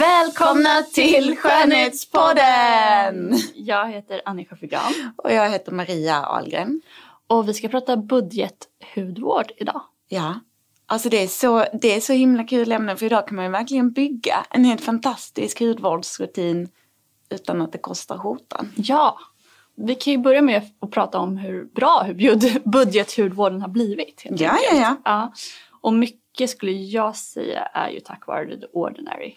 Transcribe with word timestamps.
Välkomna 0.00 0.82
till 0.82 1.36
Skönhetspodden! 1.36 3.34
Jag 3.54 3.88
heter 3.88 4.22
Annika 4.24 4.56
Figan 4.56 5.12
Och 5.16 5.32
jag 5.32 5.50
heter 5.50 5.72
Maria 5.72 6.16
Ahlgren. 6.16 6.80
och 7.26 7.48
vi 7.48 7.54
ska 7.54 7.68
prata 7.68 7.96
budgethudvård 7.96 9.52
idag. 9.56 9.82
Ja, 10.08 10.40
alltså 10.86 11.08
det 11.08 11.22
är, 11.22 11.26
så, 11.26 11.64
det 11.72 11.96
är 11.96 12.00
så 12.00 12.12
himla 12.12 12.44
kul 12.44 12.72
ämne 12.72 12.96
för 12.96 13.06
idag 13.06 13.26
kan 13.26 13.36
man 13.36 13.44
ju 13.44 13.50
verkligen 13.50 13.92
bygga 13.92 14.46
en 14.50 14.64
helt 14.64 14.80
fantastisk 14.80 15.60
hudvårdsrutin 15.60 16.68
utan 17.30 17.62
att 17.62 17.72
det 17.72 17.78
kostar 17.78 18.18
skjortan. 18.18 18.72
Ja, 18.76 19.18
vi 19.76 19.94
kan 19.94 20.12
ju 20.12 20.18
börja 20.18 20.42
med 20.42 20.62
att 20.80 20.90
prata 20.90 21.18
om 21.18 21.36
hur 21.36 21.64
bra 21.64 22.02
hur 22.02 22.68
budgethudvården 22.70 23.62
har 23.62 23.68
blivit. 23.68 24.22
helt 24.24 24.40
Ja, 24.40 24.56
ja, 24.70 24.76
ja. 24.76 24.96
ja. 25.04 25.32
Och 25.80 25.92
mycket 25.92 26.50
skulle 26.50 26.72
jag 26.72 27.16
säga 27.16 27.60
är 27.60 27.90
ju 27.90 28.00
tack 28.00 28.26
vare 28.26 28.60
The 28.60 28.66
Ordinary. 28.72 29.34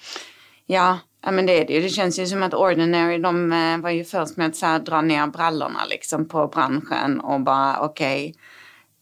Ja, 0.65 0.99
ja 1.21 1.31
men 1.31 1.45
det 1.45 1.61
är 1.61 1.67
det 1.67 1.73
ju. 1.73 1.81
Det 1.81 1.89
känns 1.89 2.19
ju 2.19 2.25
som 2.27 2.43
att 2.43 2.53
Ordinary, 2.53 3.17
de 3.17 3.51
eh, 3.53 3.77
var 3.77 3.89
ju 3.89 4.03
först 4.03 4.37
med 4.37 4.47
att 4.47 4.55
så 4.55 4.65
här, 4.65 4.79
dra 4.79 5.01
ner 5.01 5.27
brallorna 5.27 5.79
liksom 5.89 6.27
på 6.27 6.47
branschen 6.47 7.19
och 7.19 7.41
bara 7.41 7.79
okej, 7.79 8.35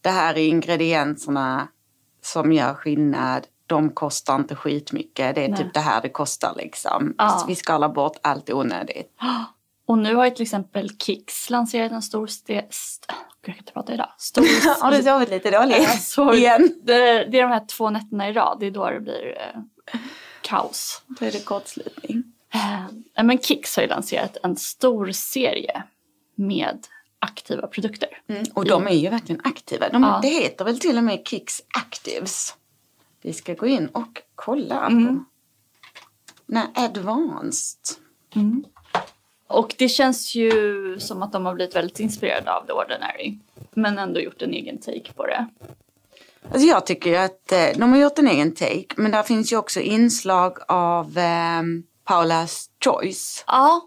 det 0.00 0.10
här 0.10 0.34
är 0.34 0.46
ingredienserna 0.48 1.68
som 2.22 2.52
gör 2.52 2.74
skillnad. 2.74 3.46
De 3.66 3.90
kostar 3.90 4.36
inte 4.36 4.54
skitmycket. 4.56 5.34
Det 5.34 5.44
är 5.44 5.48
Nej. 5.48 5.58
typ 5.58 5.74
det 5.74 5.80
här 5.80 6.02
det 6.02 6.08
kostar 6.08 6.52
liksom. 6.56 7.14
Ja. 7.18 7.44
Vi 7.48 7.54
skalar 7.54 7.88
bort 7.88 8.16
allt 8.22 8.50
onödigt. 8.50 9.12
Och 9.86 9.98
nu 9.98 10.14
har 10.14 10.24
ju 10.24 10.30
till 10.30 10.42
exempel 10.42 10.90
Kicks 10.98 11.50
lanserat 11.50 11.92
en 11.92 12.02
stor... 12.02 12.26
Ste- 12.26 12.68
st- 12.68 13.06
jag 13.44 13.54
kan 13.54 13.56
inte 13.58 13.72
prata 13.72 13.94
idag. 13.94 14.08
Stor 14.18 14.82
Har 14.82 14.90
du 14.90 15.02
sovit 15.02 15.30
lite 15.30 15.50
dåligt? 15.50 15.76
Jag 15.82 15.98
såg- 15.98 16.34
Igen. 16.34 16.80
det, 16.82 16.94
det 17.24 17.38
är 17.38 17.42
de 17.42 17.48
här 17.52 17.66
två 17.66 17.90
nätterna 17.90 18.28
i 18.28 18.32
rad. 18.32 18.56
Det 18.60 18.66
är 18.66 18.70
då 18.70 18.90
det 18.90 19.00
blir 19.00 19.36
eh, 19.40 19.60
kaos. 20.56 21.02
Då 21.06 21.24
är 21.26 21.32
det 21.32 21.44
kortslutning. 21.44 22.22
Eh, 22.54 23.24
men 23.24 23.38
Kicks 23.38 23.76
har 23.76 23.82
ju 23.82 23.88
lanserat 23.88 24.36
en 24.42 24.56
stor 24.56 25.12
serie 25.12 25.82
med 26.34 26.86
aktiva 27.18 27.66
produkter. 27.66 28.08
Mm. 28.28 28.44
Och 28.54 28.64
de 28.64 28.86
är 28.86 28.90
ju 28.94 29.08
verkligen 29.08 29.40
aktiva. 29.44 29.88
De, 29.88 30.02
Ja. 30.02 30.18
Det 30.22 30.28
heter 30.28 30.64
väl 30.64 30.78
till 30.78 30.96
och 30.98 31.04
med 31.04 31.22
Kicks 31.28 31.62
Actives. 31.78 32.56
Vi 33.22 33.32
ska 33.32 33.54
gå 33.54 33.66
in 33.66 33.86
och 33.86 34.22
kolla 34.34 34.86
Mm. 34.86 35.06
på. 35.18 35.24
Nej, 36.46 36.66
Advanced. 36.74 37.80
Och 39.46 39.74
det 39.78 39.88
känns 39.88 40.34
ju 40.34 40.50
som 41.00 41.22
att 41.22 41.32
de 41.32 41.46
har 41.46 41.54
blivit 41.54 41.76
väldigt 41.76 42.00
inspirerade 42.00 42.52
av 42.52 42.66
The 42.66 42.72
Ordinary. 42.72 43.38
Men 43.70 43.98
ändå 43.98 44.20
gjort 44.20 44.42
en 44.42 44.52
egen 44.54 44.78
take 44.78 45.12
på 45.12 45.26
det. 45.26 45.46
Alltså 46.50 46.68
jag 46.68 46.86
tycker 46.86 47.10
ju 47.10 47.16
att 47.16 47.52
eh, 47.52 47.66
de 47.76 47.92
har 47.92 47.98
gjort 47.98 48.18
en 48.18 48.28
egen 48.28 48.54
take. 48.54 48.86
Men 48.96 49.10
där 49.10 49.22
finns 49.22 49.52
ju 49.52 49.56
också 49.56 49.80
inslag 49.80 50.58
av 50.68 51.18
eh, 51.18 51.62
Paulas 52.04 52.66
Choice. 52.84 53.44
Ja, 53.46 53.80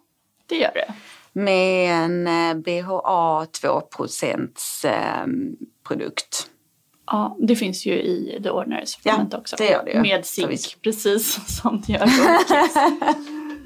det 0.46 0.56
gör 0.56 0.72
det. 0.74 0.94
Med 1.34 1.92
en 1.92 2.28
eh, 2.28 2.54
BHA 2.54 3.46
2 3.62 3.82
eh, 4.84 5.26
produkt. 5.88 6.50
Ja, 7.08 7.38
det 7.40 7.56
finns 7.56 7.86
ju 7.86 7.94
i 7.94 8.40
The 8.44 8.50
Ordinary 8.50 8.86
supplement 8.86 9.34
också. 9.34 9.56
det 9.56 9.70
gör 9.70 9.84
det 9.86 9.92
ju. 9.92 10.02
Med 10.02 10.26
zink, 10.26 10.78
precis 10.84 11.40
som 11.62 11.84
det 11.88 11.94
gör 11.94 12.10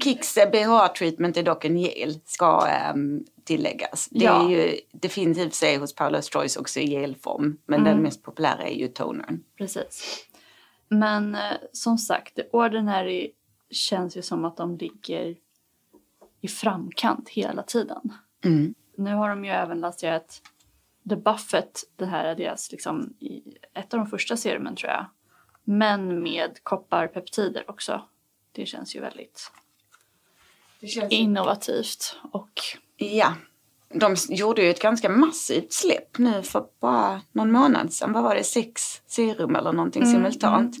Kicks 0.02 0.36
eh, 0.36 0.50
BHA 0.50 0.88
treatment 0.88 1.36
är 1.36 1.42
dock 1.42 1.64
en 1.64 1.78
gel, 1.78 2.14
ska 2.26 2.66
ehm, 2.66 3.20
tilläggas. 3.56 4.08
Det, 4.10 4.24
Ja. 4.24 4.44
är 4.44 4.50
ju, 4.50 4.80
det 4.92 5.08
finns 5.08 5.38
i 5.38 5.40
och 5.40 5.44
för 5.50 5.56
sig 5.56 5.76
hos 5.76 5.96
Paula's 5.96 6.32
Choice 6.32 6.56
också 6.56 6.80
i 6.80 6.90
gelform. 6.90 7.58
Men 7.66 7.80
Mm. 7.80 7.92
den 7.92 8.02
mest 8.02 8.22
populära 8.22 8.62
är 8.68 8.74
ju 8.74 8.88
tonern. 8.88 9.42
Precis. 9.58 10.24
Men 10.88 11.34
eh, 11.34 11.40
som 11.72 11.98
sagt, 11.98 12.34
The 12.34 12.42
Ordinary 12.52 13.32
känns 13.70 14.16
ju 14.16 14.22
som 14.22 14.44
att 14.44 14.56
de 14.56 14.76
ligger 14.76 15.36
i 16.40 16.48
framkant 16.48 17.28
hela 17.28 17.62
tiden. 17.62 18.12
Mm. 18.44 18.74
Nu 18.96 19.14
har 19.14 19.28
de 19.28 19.44
ju 19.44 19.50
även 19.50 19.80
lanserat 19.80 20.42
The 21.08 21.16
Buffett, 21.16 21.80
det 21.96 22.06
här 22.06 22.24
är 22.24 22.34
deras 22.34 22.72
liksom 22.72 23.14
ett 23.74 23.94
av 23.94 24.00
de 24.00 24.06
första 24.06 24.36
serumen 24.36 24.76
tror 24.76 24.90
jag. 24.90 25.06
Men 25.64 26.22
med 26.22 26.58
kopparpeptider 26.62 27.70
också. 27.70 28.02
Det 28.52 28.66
känns 28.66 28.96
ju 28.96 29.00
väldigt 29.00 29.52
Det 30.80 30.86
känns 30.86 31.12
innovativt 31.12 32.16
och 32.32 32.60
Ja. 33.02 33.34
De 33.94 34.16
gjorde 34.28 34.62
ju 34.62 34.70
ett 34.70 34.82
ganska 34.82 35.08
massivt 35.08 35.72
släpp 35.72 36.18
nu 36.18 36.42
för 36.42 36.64
bara 36.80 37.20
någon 37.32 37.52
månad 37.52 37.92
sedan. 37.92 38.12
Vad 38.12 38.22
var 38.22 38.34
det? 38.34 38.44
Sex 38.44 38.82
serum 39.06 39.56
eller 39.56 39.72
någonting 39.72 40.02
Mm, 40.02 40.14
simultant. 40.14 40.76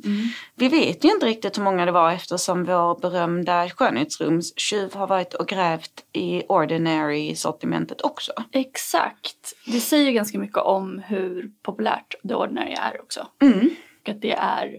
Vi 0.54 0.68
vet 0.68 1.04
ju 1.04 1.08
inte 1.10 1.26
riktigt 1.26 1.58
hur 1.58 1.62
många 1.62 1.86
det 1.86 1.92
var 1.92 2.12
eftersom 2.12 2.64
vår 2.64 3.00
berömda 3.00 3.68
skönhetsrumstjuv 3.70 4.94
har 4.94 5.06
varit 5.06 5.34
och 5.34 5.48
grävt 5.48 6.04
i 6.12 6.42
Ordinary-sortimentet 6.48 8.00
också. 8.02 8.32
exakt. 8.52 9.54
Det 9.66 9.80
säger 9.80 10.12
ganska 10.12 10.38
mycket 10.38 10.58
om 10.58 10.98
hur 11.06 11.50
populärt 11.62 12.14
The 12.28 12.34
Ordinary 12.34 12.72
är 12.72 13.00
också. 13.02 13.26
Mm. 13.42 13.70
Och 14.02 14.08
att 14.08 14.20
det 14.22 14.32
är 14.32 14.76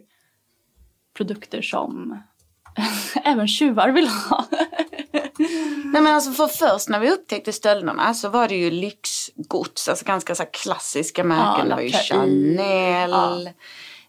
produkter 1.18 1.62
som 1.62 2.22
även 3.24 3.48
tjuvar 3.48 3.90
vill 3.90 4.08
ha. 4.08 4.46
Nej 5.92 6.02
men 6.02 6.16
alltså 6.16 6.32
för 6.32 6.48
först 6.48 6.90
när 6.90 7.00
vi 7.00 7.12
upptäckte 7.12 7.54
stölderna 7.54 8.14
så 8.14 8.30
var 8.30 8.48
det 8.48 8.56
ju 8.56 8.72
lyxgods, 8.72 9.88
alltså 9.88 10.06
ganska 10.06 10.36
så 10.36 10.44
klassiska 10.46 11.24
märken. 11.24 11.70
det 11.70 11.76
var 11.76 11.82
ju. 11.82 11.90
Chanel, 11.92 13.10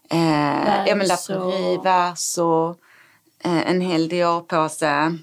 Ja. 0.09 0.17
eh, 0.17 0.87
ja 0.87 0.95
men 0.95 1.07
La. 1.07 1.17
Prairie, 1.27 1.79
Verso, 1.83 2.69
eh, 3.43 3.69
en 3.69 3.81
hel 3.81 4.09
Dior-påse. 4.09 5.17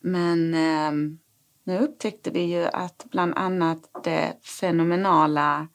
Men 0.00 0.54
ehm, 0.54 1.18
nu 1.64 1.78
upptäckte 1.78 2.30
vi 2.30 2.40
ju 2.42 2.64
att 2.66 3.04
bland 3.10 3.34
annat 3.36 3.78
det 4.04 4.32
fenomenala 4.42 5.68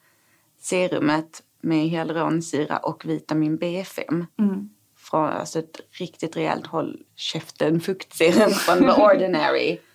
serumet 0.60 1.42
med 1.62 1.88
hyaluronsyra 1.88 2.76
och 2.78 3.04
vitamin 3.04 3.58
B5 3.58 4.26
Mm. 4.38 4.68
från 4.96 5.24
alltså 5.30 5.58
ett 5.58 5.80
riktigt 5.90 6.36
rejält 6.36 6.66
håll 6.66 6.96
käften 7.16 7.80
fuktserum 7.80 8.50
från 8.50 8.78
The 8.78 9.02
Ordinary 9.02 9.78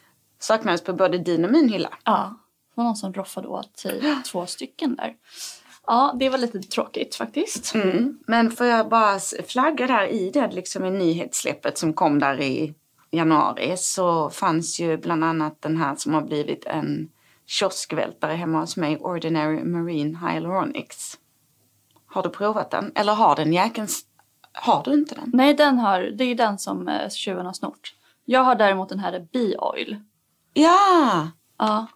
saknades 0.44 0.84
på 0.84 0.94
både 0.94 1.18
din 1.18 1.46
och 1.46 1.52
min 1.52 1.70
hylla. 1.70 1.90
Ja, 2.04 2.34
det 2.70 2.82
var 2.82 2.84
någon 2.84 2.96
som 2.96 3.14
roffade 3.14 3.48
åt 3.48 3.78
sig 3.78 4.02
två 4.26 4.46
stycken 4.46 4.96
där. 4.96 5.14
Ja, 5.88 6.16
det 6.20 6.30
var 6.30 6.38
lite 6.38 6.60
tråkigt 6.60 7.16
faktiskt. 7.16 7.76
Mm. 7.76 8.20
Men 8.28 8.52
får 8.52 8.66
jag 8.66 8.90
bara 8.90 9.20
flagga 9.48 9.88
där 9.88 10.08
i 10.08 10.30
det 10.30 10.52
liksom 10.52 10.86
i 10.86 10.92
nyhetssläppet 10.92 11.78
som 11.78 11.94
kom 11.94 12.20
där 12.20 12.42
i 12.42 12.76
januari 13.12 13.78
så 13.78 14.30
fanns 14.30 14.80
ju 14.80 14.98
bland 14.98 15.24
annat 15.24 15.62
den 15.62 15.78
här 15.78 15.96
som 15.96 16.14
har 16.14 16.22
blivit 16.22 16.66
en 16.66 17.10
kioskvältare 17.46 18.34
hemma 18.34 18.60
hos 18.60 18.78
mig, 18.78 18.98
Ordinary 18.98 19.64
Marine 19.64 20.18
Hyaluronics. 20.18 21.18
Har 22.06 22.24
du 22.24 22.30
provat 22.30 22.72
den? 22.72 22.92
Eller 22.96 23.14
har 23.14 23.36
den 23.36 23.54
jäkeln... 23.54 23.88
Har 24.54 24.84
du 24.84 24.94
inte 24.94 25.16
den? 25.16 25.30
Nej, 25.34 25.54
den 25.54 25.80
har, 25.80 26.02
det 26.02 26.24
är 26.24 26.36
den 26.36 26.58
som 26.58 26.88
eh, 26.88 27.10
tjuven 27.10 27.46
har 27.46 27.54
snort. 27.54 27.94
Jag 28.26 28.44
har 28.44 28.56
däremot 28.56 28.90
den 28.90 29.00
här 29.00 29.28
B-oil. 29.34 29.98
Ja! 30.54 31.28
Ja. 31.58 31.88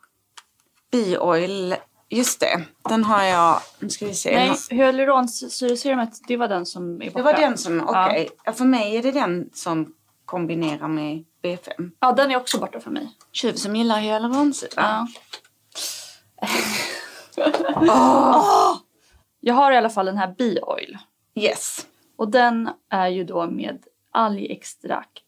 B-oil, 0.92 1.76
just 2.10 2.40
det. 2.40 2.66
Den 2.90 3.04
har 3.04 3.24
jag, 3.24 3.60
nu 3.80 3.90
ska 3.90 4.06
vi 4.06 4.14
se. 4.14 4.36
Nej, 4.36 4.56
hyaluronsyreserumet, 4.70 6.10
det 6.28 6.38
var 6.38 6.48
den 6.48 6.66
som 6.66 7.02
är 7.02 7.06
borta. 7.06 7.18
Det 7.18 7.24
var 7.24 7.34
den 7.34 7.58
som, 7.58 7.90
okej. 7.90 8.30
Ja. 8.32 8.42
Ja. 8.46 8.54
För 8.54 8.66
mig 8.66 8.98
är 8.98 9.04
det 9.04 9.12
den 9.12 9.50
som 9.54 9.94
kombinera 10.26 10.88
med 10.88 11.26
B5. 11.44 11.92
Ja, 12.00 12.12
den 12.12 12.32
är 12.32 12.38
också 12.38 12.60
borta 12.60 12.80
för 12.80 12.92
mig. 12.92 13.18
Tjuv 13.32 13.54
som 13.54 13.76
gillar 13.76 14.00
hyaluronsyra. 14.00 14.70
Ja. 14.76 15.08
Jag 19.40 19.54
har 19.54 19.72
i 19.72 19.78
alla 19.78 19.90
fall 19.90 20.06
den 20.06 20.18
här 20.18 20.36
B-oil. 20.38 20.98
Yes. 21.36 21.88
Och 22.16 22.32
den 22.32 22.70
är 22.90 23.08
ju 23.08 23.24
då 23.24 23.50
med 23.50 23.84
algextrakt, 24.12 25.24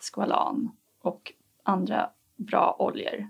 skvalan 0.00 0.70
och 1.02 1.32
andra 1.62 2.10
bra 2.44 2.76
oljor. 2.78 3.28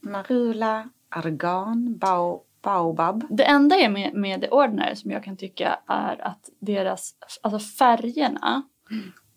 Marula, 0.00 0.90
argan, 1.08 1.98
bao, 1.98 2.42
baobab. 2.62 3.24
Det 3.30 3.44
enda 3.44 3.76
är 3.76 3.88
med, 3.88 4.14
med 4.14 4.40
The 4.40 4.48
Ordinary 4.48 4.96
som 4.96 5.10
jag 5.10 5.24
kan 5.24 5.36
tycka 5.36 5.78
är 5.86 6.26
att 6.26 6.50
deras 6.58 7.14
alltså 7.42 7.58
färgerna 7.58 8.62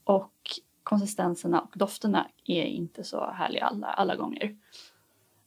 och 0.04 0.34
konsistenserna 0.84 1.62
och 1.62 1.74
dofterna 1.76 2.28
är 2.46 2.64
inte 2.64 3.04
så 3.04 3.32
härliga 3.32 3.66
alla, 3.66 3.88
alla 3.88 4.16
gånger. 4.16 4.56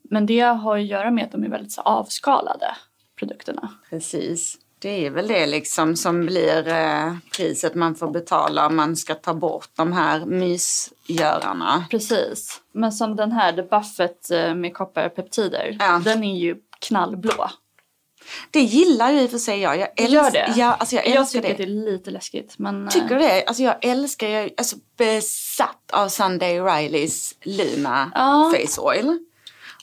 Men 0.02 0.26
det 0.26 0.40
har 0.40 0.78
att 0.78 0.86
göra 0.86 1.10
med 1.10 1.24
att 1.24 1.32
de 1.32 1.44
är 1.44 1.48
väldigt 1.48 1.72
så 1.72 1.80
avskalade, 1.80 2.76
produkterna. 3.16 3.70
Precis. 3.90 4.58
Det 4.82 5.06
är 5.06 5.10
väl 5.10 5.28
det 5.28 5.46
liksom 5.46 5.96
som 5.96 6.26
blir 6.26 6.68
eh, 6.68 7.14
priset 7.36 7.74
man 7.74 7.94
får 7.94 8.10
betala 8.10 8.66
om 8.66 8.76
man 8.76 8.96
ska 8.96 9.14
ta 9.14 9.34
bort 9.34 9.68
de 9.76 9.92
här 9.92 10.26
mysgörarna. 10.26 11.84
Precis. 11.90 12.60
Men 12.72 12.92
som 12.92 13.16
den 13.16 13.32
här, 13.32 13.52
The 13.52 13.62
Buffett 13.62 14.30
eh, 14.30 14.54
med 14.54 14.74
kopparpeptider, 14.74 15.76
Ja. 15.80 16.00
den 16.04 16.24
är 16.24 16.38
ju 16.38 16.56
knallblå. 16.78 17.50
Det 18.50 18.60
gillar 18.60 19.10
ju 19.12 19.20
i 19.20 19.26
och 19.26 19.30
för 19.30 19.38
sig 19.38 19.60
jag. 19.60 19.78
Jag, 19.78 19.88
älsk- 19.96 20.08
gör 20.12 20.30
det? 20.30 20.52
Ja, 20.56 20.72
alltså 20.74 20.96
jag 20.96 21.08
Jag 21.08 21.30
tycker 21.30 21.48
det. 21.48 21.54
det 21.54 21.62
är 21.62 21.66
lite 21.66 22.10
läskigt. 22.10 22.54
Men, 22.58 22.84
eh, 22.84 22.90
Tycker 22.90 23.08
du 23.08 23.18
det? 23.18 23.44
Alltså 23.44 23.62
jag 23.62 23.84
älskar, 23.84 24.28
jag 24.28 24.44
är 24.44 24.50
alltså 24.56 24.76
besatt 24.98 25.90
av 25.92 26.08
Sunday 26.08 26.60
Rileys 26.60 27.34
Luna 27.42 28.10
Ja. 28.14 28.52
Face 28.56 28.80
Oil. 28.80 29.18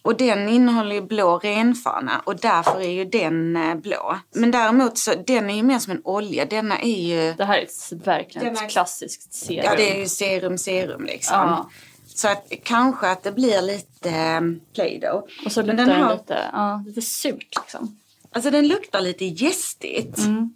Och 0.01 0.17
den 0.17 0.49
innehåller 0.49 0.95
ju 0.95 1.01
blå 1.01 1.37
renfana 1.39 2.21
och 2.25 2.35
därför 2.35 2.79
är 2.81 2.89
ju 2.89 3.05
den 3.05 3.55
eh, 3.55 3.75
blå. 3.75 4.17
Men 4.35 4.51
däremot 4.51 4.97
så, 4.97 5.13
den 5.27 5.49
är 5.49 5.55
ju 5.55 5.63
mer 5.63 5.79
som 5.79 5.91
en 5.91 6.01
olja. 6.03 6.45
Denna 6.45 6.79
är 6.79 7.01
ju, 7.01 7.33
Det 7.33 7.45
här 7.45 7.57
är 7.57 7.63
ett, 7.63 7.91
verkligen 8.05 8.47
Den 8.47 8.57
är- 8.57 8.65
ett 8.65 8.71
klassiskt 8.71 9.33
serum. 9.33 9.61
ja 9.65 9.75
det 9.75 9.91
är 9.95 9.99
ju 9.99 10.07
serum 10.07 10.57
serum 10.57 11.05
liksom. 11.05 11.35
Ja. 11.37 11.69
Så 12.07 12.27
att 12.27 12.51
kanske 12.63 13.07
att 13.11 13.23
det 13.23 13.31
blir 13.31 13.61
lite 13.61 14.09
eh, 14.09 14.41
Play-Doh. 14.73 15.23
Och 15.45 15.51
så 15.51 15.61
luktar 15.61 15.85
den 15.85 16.01
har- 16.03 16.13
lite, 16.13 16.49
ja, 16.53 16.83
lite 16.87 17.01
surt 17.01 17.47
liksom. 17.61 17.99
Alltså 18.31 18.51
den 18.51 18.67
luktar 18.67 19.01
lite 19.01 19.25
gästigt. 19.25 20.17
Mm. 20.17 20.53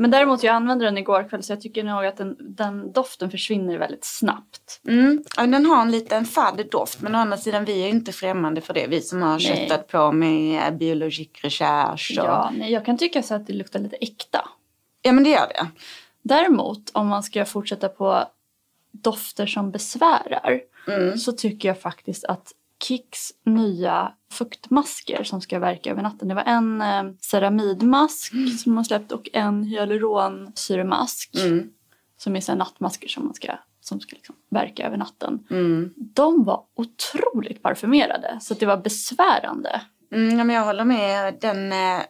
Men 0.00 0.10
däremot 0.10 0.42
jag 0.42 0.54
använde 0.54 0.84
den 0.84 0.98
igår 0.98 1.28
kväll 1.28 1.42
så 1.42 1.52
jag 1.52 1.60
tycker 1.60 1.84
nog 1.84 2.06
att 2.06 2.16
den, 2.16 2.36
den 2.38 2.92
doften 2.92 3.30
försvinner 3.30 3.78
väldigt 3.78 4.04
snabbt. 4.04 4.80
Mm. 4.88 5.24
Ja, 5.36 5.46
den 5.46 5.66
har 5.66 5.82
en 5.82 5.90
liten 5.90 6.24
fadd 6.24 6.66
doft 6.70 7.00
men 7.00 7.14
å 7.14 7.18
andra 7.18 7.36
sidan 7.36 7.64
vi 7.64 7.82
är 7.82 7.88
inte 7.88 8.12
främmande 8.12 8.60
för 8.60 8.74
det. 8.74 8.86
Vi 8.86 9.00
som 9.00 9.22
har 9.22 9.38
Nej. 9.38 9.40
köttat 9.40 9.88
på 9.88 10.12
med 10.12 10.66
eh, 10.66 10.78
biologisk 10.78 11.40
recherche. 11.44 12.20
Och... 12.20 12.26
Ja, 12.26 12.52
nej, 12.56 12.72
jag 12.72 12.84
kan 12.84 12.98
tycka 12.98 13.22
så 13.22 13.34
att 13.34 13.46
det 13.46 13.52
luktar 13.52 13.80
lite 13.80 13.96
äkta. 13.96 14.48
ja 15.02 15.12
men 15.12 15.24
det 15.24 15.30
gör 15.30 15.48
det. 15.48 15.66
Däremot 16.22 16.90
om 16.92 17.08
man 17.08 17.22
ska 17.22 17.44
fortsätta 17.44 17.88
på 17.88 18.24
dofter 18.92 19.46
som 19.46 19.70
besvärar 19.70 20.60
Mm. 20.88 21.18
så 21.18 21.32
tycker 21.32 21.68
jag 21.68 21.80
faktiskt 21.80 22.24
att 22.24 22.52
Kicks 22.82 23.30
nya 23.44 24.12
fuktmasker 24.32 25.24
som 25.24 25.40
ska 25.40 25.58
verka 25.58 25.90
över 25.90 26.02
natten. 26.02 26.28
Det 26.28 26.34
var 26.34 26.42
en 26.42 26.80
eh, 26.80 27.02
ceramidmask 27.20 28.32
som 28.62 28.74
man 28.74 28.84
släppt 28.84 29.12
och 29.12 29.28
en 29.32 29.64
hyaluronsyremask 29.64 31.30
Mm. 31.36 31.70
som 32.16 32.36
är 32.36 32.40
så 32.40 32.54
nattmasker 32.54 33.08
som 33.08 33.24
man 33.24 33.34
ska, 33.34 33.52
som 33.80 34.00
ska 34.00 34.16
liksom 34.16 34.34
verka 34.50 34.86
över 34.86 34.96
natten. 34.96 35.46
Mm. 35.50 35.92
De 35.96 36.44
var 36.44 36.62
otroligt 36.74 37.62
parfymerade 37.62 38.38
så 38.40 38.54
det 38.54 38.66
var 38.66 38.76
besvärande. 38.76 39.80
Mm, 40.12 40.38
ja, 40.38 40.44
men 40.44 40.56
jag 40.56 40.64
håller 40.64 40.84
med. 40.84 41.34
Den, 41.40 41.72
eh, 41.72 42.02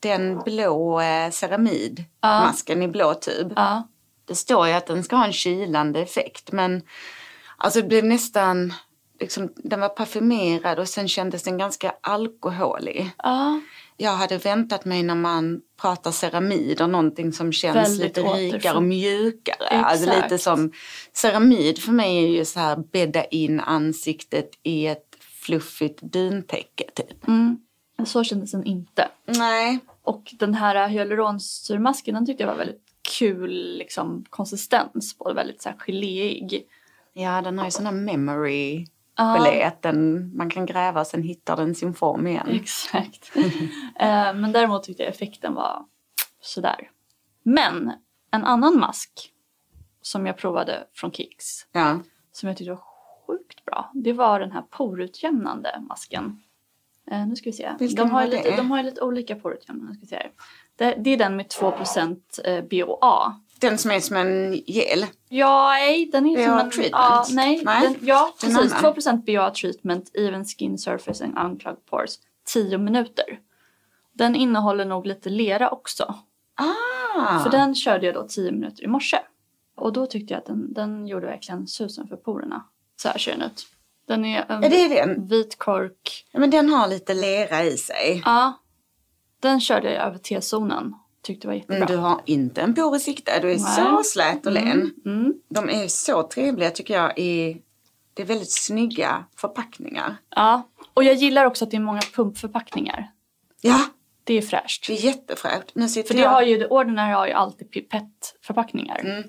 den 0.00 0.38
blå 0.44 1.00
eh, 1.00 1.30
ceramidmasken 1.30 2.82
i 2.82 2.88
blå 2.88 3.14
tub. 3.14 3.52
Ja, 3.56 3.88
Det 4.24 4.34
står 4.34 4.66
ju 4.68 4.72
att 4.72 4.86
den 4.86 5.04
ska 5.04 5.16
ha 5.16 5.26
en 5.26 5.32
kylande 5.32 6.00
effekt 6.00 6.52
men 6.52 6.82
alltså 7.56 7.80
det 7.80 7.88
blev 7.88 8.04
nästan 8.04 8.72
liksom, 9.20 9.52
den 9.56 9.80
var 9.80 9.88
parfymerad 9.88 10.78
och 10.78 10.88
sen 10.88 11.08
kändes 11.08 11.42
den 11.42 11.58
ganska 11.58 11.94
alkoholig. 12.00 13.10
ja, 13.22 13.60
Jag 13.96 14.10
hade 14.10 14.38
väntat 14.38 14.84
mig 14.84 15.02
när 15.02 15.14
man 15.14 15.60
pratar 15.80 16.10
ceramid 16.10 16.80
och 16.80 16.90
någonting 16.90 17.32
som 17.32 17.52
känns 17.52 17.76
Väldigt 17.76 18.16
lite 18.16 18.20
rikare 18.20 18.76
och 18.76 18.82
mjukare. 18.82 19.68
Alltså 19.68 20.10
lite 20.22 20.38
som 20.38 20.72
ceramid 21.12 21.78
för 21.78 21.92
mig 21.92 22.24
är 22.24 22.28
ju 22.28 22.44
så 22.44 22.60
här 22.60 22.76
bädda 22.76 23.24
in 23.24 23.60
ansiktet 23.60 24.50
i 24.62 24.86
ett 24.86 25.16
fluffigt 25.20 26.02
duntäcke 26.02 26.84
typ. 26.94 27.28
mm. 27.28 27.58
Men 27.96 28.06
så 28.06 28.24
kändes 28.24 28.52
den 28.52 28.64
inte. 28.64 29.08
Nej. 29.26 29.78
Och 30.02 30.34
den 30.38 30.54
här 30.54 30.88
hyaluronsyrmasken 30.88 32.14
den 32.14 32.26
tyckte 32.26 32.42
jag 32.42 32.50
var 32.50 32.56
väldigt 32.56 32.82
kul 33.18 33.76
liksom, 33.78 34.24
konsistens 34.30 35.18
på. 35.18 35.32
Väldigt 35.32 35.62
så 35.62 35.68
här 35.68 35.76
geléig. 35.86 36.66
Ja, 37.12 37.42
den 37.42 37.58
har 37.58 37.64
ju 37.64 37.70
sån 37.70 37.86
här 37.86 37.92
memory 37.92 38.86
Ja. 39.16 39.34
gelé 39.36 39.62
att 39.62 39.82
den, 39.82 40.30
man 40.36 40.50
kan 40.50 40.66
gräva 40.66 41.00
och 41.00 41.06
sen 41.06 41.22
hittar 41.22 41.56
den 41.56 41.74
sin 41.74 41.94
form 41.94 42.26
igen. 42.26 42.48
Exakt. 42.50 43.32
Eh, 43.98 44.34
Men 44.34 44.52
däremot 44.52 44.82
tyckte 44.84 45.02
jag 45.02 45.10
effekten 45.10 45.54
var 45.54 45.84
sådär. 46.40 46.90
Men 47.42 47.92
en 48.30 48.44
annan 48.44 48.78
mask 48.78 49.32
som 50.02 50.26
jag 50.26 50.36
provade 50.36 50.86
från 50.94 51.12
Kicks 51.12 51.66
Ja. 51.72 52.00
som 52.32 52.48
jag 52.48 52.56
tyckte 52.58 52.70
var 52.70 52.82
sjukt 53.26 53.64
bra. 53.64 53.90
Det 53.94 54.12
var 54.12 54.40
den 54.40 54.52
här 54.52 54.62
porutjämnande 54.62 55.84
masken. 55.88 56.42
Eh, 57.10 57.26
nu 57.26 57.36
ska 57.36 57.50
vi 57.50 57.52
se. 57.52 57.70
Vilken 57.78 58.06
De 58.06 58.10
har, 58.12 58.26
lite, 58.26 58.56
de 58.56 58.70
har 58.70 58.82
lite 58.82 59.00
olika 59.00 59.34
porutjämnande. 59.36 59.94
Ska 59.94 60.00
vi 60.00 60.06
se 60.06 60.16
här. 60.16 60.30
Det, 60.76 60.94
det 61.04 61.10
är 61.10 61.16
den 61.16 61.36
med 61.36 61.46
2% 61.46 62.20
eh, 62.44 62.64
BOA. 62.64 63.40
Den 63.60 63.78
som 63.78 63.90
är 63.90 64.00
som 64.00 64.16
en 64.16 64.52
gel. 64.66 65.06
Ja, 65.28 65.68
nej, 65.70 66.06
den 66.12 66.26
är 66.26 66.46
som 66.46 66.58
en... 66.58 66.70
treatment? 66.70 66.92
Ja, 66.92 67.26
nej, 67.30 67.62
Nej, 67.64 67.82
Den, 67.82 67.96
ja 68.06 68.34
precis. 68.40 68.72
annan. 68.72 68.94
2% 68.94 69.24
BOA 69.24 69.50
treatment, 69.50 70.10
even 70.16 70.44
skin 70.44 70.78
surface 70.78 71.24
and 71.24 71.38
unclogged 71.38 71.86
pores. 71.86 72.18
10 72.46 72.78
minuter. 72.78 73.24
Den 74.12 74.34
innehåller 74.36 74.84
nog 74.84 75.06
lite 75.06 75.28
lera 75.30 75.70
också. 75.70 76.14
Ah! 76.54 77.42
För 77.42 77.50
den 77.50 77.74
körde 77.74 78.06
jag 78.06 78.14
då 78.14 78.26
10 78.28 78.52
minuter 78.52 78.84
i 78.84 78.86
morse. 78.86 79.18
Och 79.76 79.92
då 79.92 80.06
tyckte 80.06 80.34
jag 80.34 80.38
att 80.38 80.46
den, 80.46 80.72
den 80.72 81.06
gjorde 81.06 81.26
verkligen 81.26 81.66
susen 81.66 82.08
för 82.08 82.16
porerna. 82.16 82.64
Så 82.96 83.08
här 83.08 83.18
ser 83.18 83.32
den 83.32 83.42
ut. 83.42 83.66
Den 84.08 84.24
är 84.24 84.44
en 84.48 84.64
Är 84.64 84.70
det 84.70 84.88
den? 84.88 85.26
vit 85.26 85.58
kork. 85.58 86.26
Ja, 86.32 86.40
men 86.40 86.50
den 86.50 86.68
har 86.68 86.88
lite 86.88 87.14
lera 87.14 87.64
i 87.64 87.76
sig. 87.76 88.22
Ja. 88.24 88.52
Den 89.40 89.60
körde 89.60 89.92
jag 89.92 90.06
över 90.06 90.18
T-zonen. 90.18 90.94
Tyckte 91.26 91.46
var 91.46 91.54
jättebra. 91.54 91.78
Men 91.78 91.88
du 91.88 91.96
har 91.96 92.20
inte 92.24 92.60
en 92.62 92.74
por 92.74 92.96
i 92.96 93.00
sikte. 93.00 93.40
Du 93.40 93.50
är 93.52 93.58
Nej. 93.58 93.74
så 93.76 94.02
slät 94.04 94.46
och 94.46 94.52
len. 94.52 94.94
Mm. 95.06 95.34
De 95.48 95.70
är 95.70 95.88
så 95.88 96.22
trevliga 96.22 96.70
tycker 96.70 96.94
jag. 96.94 97.18
I, 97.18 97.62
det 98.14 98.22
är 98.22 98.26
väldigt 98.26 98.52
snygga 98.52 99.24
förpackningar. 99.36 100.16
Ja. 100.36 100.68
Och 100.94 101.04
jag 101.04 101.14
gillar 101.14 101.44
också 101.44 101.64
att 101.64 101.70
det 101.70 101.76
är 101.76 101.80
många 101.80 102.00
pumpförpackningar. 102.14 103.10
Ja, 103.60 103.80
Det 104.24 104.34
är 104.34 104.42
fräscht. 104.42 104.86
det 104.86 104.92
är 104.92 105.04
jättefräscht. 105.04 105.70
Nu 105.74 105.88
sitter 105.88 106.08
För 106.08 106.14
det 106.14 106.20
jag... 106.20 106.30
har 106.30 106.42
ju, 106.42 106.66
Ordinary 106.66 107.12
har 107.12 107.26
ju 107.26 107.32
alltid 107.32 107.70
pipettförpackningar. 107.70 108.98
Mm. 108.98 109.24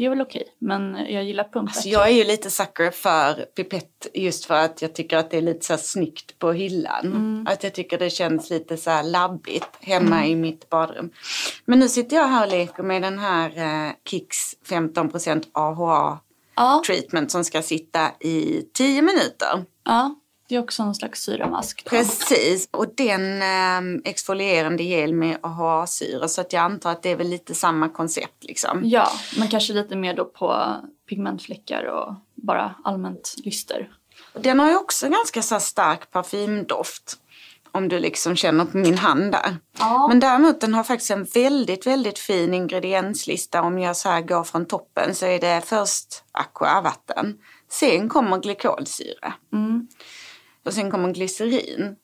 Det 0.00 0.06
är 0.06 0.10
väl 0.10 0.20
okej, 0.20 0.44
men 0.58 1.06
jag 1.08 1.24
gillar 1.24 1.44
pump 1.44 1.68
Alltså 1.68 1.88
jag 1.88 2.08
är 2.08 2.12
ju 2.12 2.24
lite 2.24 2.50
sucker 2.50 2.90
för 2.90 3.34
pipett 3.34 4.06
just 4.14 4.44
för 4.44 4.54
att 4.54 4.82
jag 4.82 4.94
tycker 4.94 5.16
att 5.16 5.30
det 5.30 5.36
är 5.36 5.42
lite 5.42 5.66
så 5.66 5.72
här 5.72 5.80
snyggt 5.80 6.38
på 6.38 6.52
hyllan. 6.52 7.06
Mm. 7.06 7.46
Att 7.50 7.64
jag 7.64 7.74
tycker 7.74 7.98
det 7.98 8.10
känns 8.10 8.50
lite 8.50 8.76
så 8.76 8.90
här 8.90 9.02
labbigt 9.02 9.68
hemma 9.80 10.26
i 10.26 10.34
mitt 10.34 10.70
badrum. 10.70 11.10
Men 11.64 11.78
nu 11.78 11.88
sitter 11.88 12.16
jag 12.16 12.28
här 12.28 12.46
och 12.46 12.52
leker 12.52 12.82
med 12.82 13.02
den 13.02 13.18
här 13.18 13.58
eh, 13.86 13.92
Kicks 14.04 14.36
15% 14.68 15.44
AHA 15.52 16.18
Ja, 16.54 16.82
treatment 16.86 17.30
som 17.30 17.44
ska 17.44 17.62
sitta 17.62 18.10
i 18.20 18.62
10 18.74 19.02
minuter. 19.02 19.64
ja, 19.84 20.14
det 20.50 20.56
är 20.56 20.60
också 20.60 20.84
någon 20.84 20.94
slags 20.94 21.22
syramask. 21.22 21.84
då. 21.84 21.90
Precis, 21.90 22.68
och 22.70 22.86
den 22.96 23.42
eh, 23.42 24.00
exfolierande 24.04 24.82
gel 24.82 25.14
med 25.14 25.38
AHA-syra 25.42 26.28
så 26.28 26.40
att 26.40 26.52
jag 26.52 26.62
antar 26.62 26.92
att 26.92 27.02
det 27.02 27.10
är 27.10 27.16
väl 27.16 27.28
lite 27.28 27.54
samma 27.54 27.88
koncept 27.88 28.44
liksom. 28.44 28.80
Ja, 28.84 29.08
men 29.38 29.48
kanske 29.48 29.72
lite 29.72 29.96
mer 29.96 30.14
då 30.14 30.24
på 30.24 30.76
pigmentfläckar 31.08 31.84
och 31.84 32.14
bara 32.34 32.74
allmänt 32.84 33.34
lyster. 33.44 33.88
Den 34.32 34.60
har 34.60 34.68
ju 34.68 34.76
också 34.76 35.08
ganska 35.08 35.42
så 35.42 35.60
stark 35.60 36.10
parfymdoft. 36.10 37.16
Om 37.72 37.88
du 37.88 37.98
liksom 37.98 38.36
känner 38.36 38.64
på 38.64 38.76
min 38.76 38.98
hand 38.98 39.32
där. 39.32 39.56
Ja. 39.78 40.08
Men 40.08 40.20
däremot 40.20 40.60
den 40.60 40.74
har 40.74 40.84
faktiskt 40.84 41.10
en 41.10 41.24
väldigt, 41.24 41.86
väldigt 41.86 42.18
fin 42.18 42.54
ingredienslista. 42.54 43.62
Om 43.62 43.78
jag 43.78 43.96
så 43.96 44.08
här 44.08 44.20
går 44.20 44.44
från 44.44 44.66
toppen 44.66 45.14
så 45.14 45.26
är 45.26 45.40
det 45.40 45.62
först 45.64 46.24
aqua, 46.32 46.80
vatten. 46.80 47.38
Sen 47.68 48.08
kommer 48.08 48.38
glykolsyra. 48.38 49.32
Mm. 49.52 49.88
Och 50.64 50.72
sen 50.72 50.90
kommer 50.90 51.12
glycerin. 51.12 51.96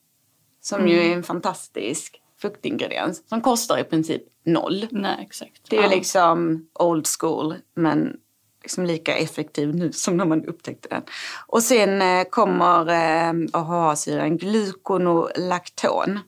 Som 0.60 0.88
ju 0.88 0.98
är 0.98 1.12
en 1.14 1.22
fantastisk 1.22 2.22
fuktingrediens. 2.40 3.28
Som 3.28 3.40
kostar 3.40 3.78
i 3.78 3.84
princip 3.84 4.22
noll. 4.44 4.86
Nej, 4.90 5.18
exakt. 5.26 5.70
Det 5.70 5.76
är 5.76 5.82
ja. 5.82 5.88
liksom 5.88 6.68
old 6.74 7.06
school 7.20 7.54
men 7.74 8.16
liksom 8.62 8.86
lika 8.86 9.16
effektiv 9.16 9.74
nu 9.74 9.92
som 9.92 10.16
när 10.16 10.24
man 10.24 10.44
upptäckte 10.44 10.88
den. 10.88 11.02
Och 11.46 11.62
sen 11.62 12.02
eh, 12.02 12.24
kommer 12.24 12.88
eh, 12.88 13.32
AHA-syran 13.52 14.36
gluconolakton 14.36 16.18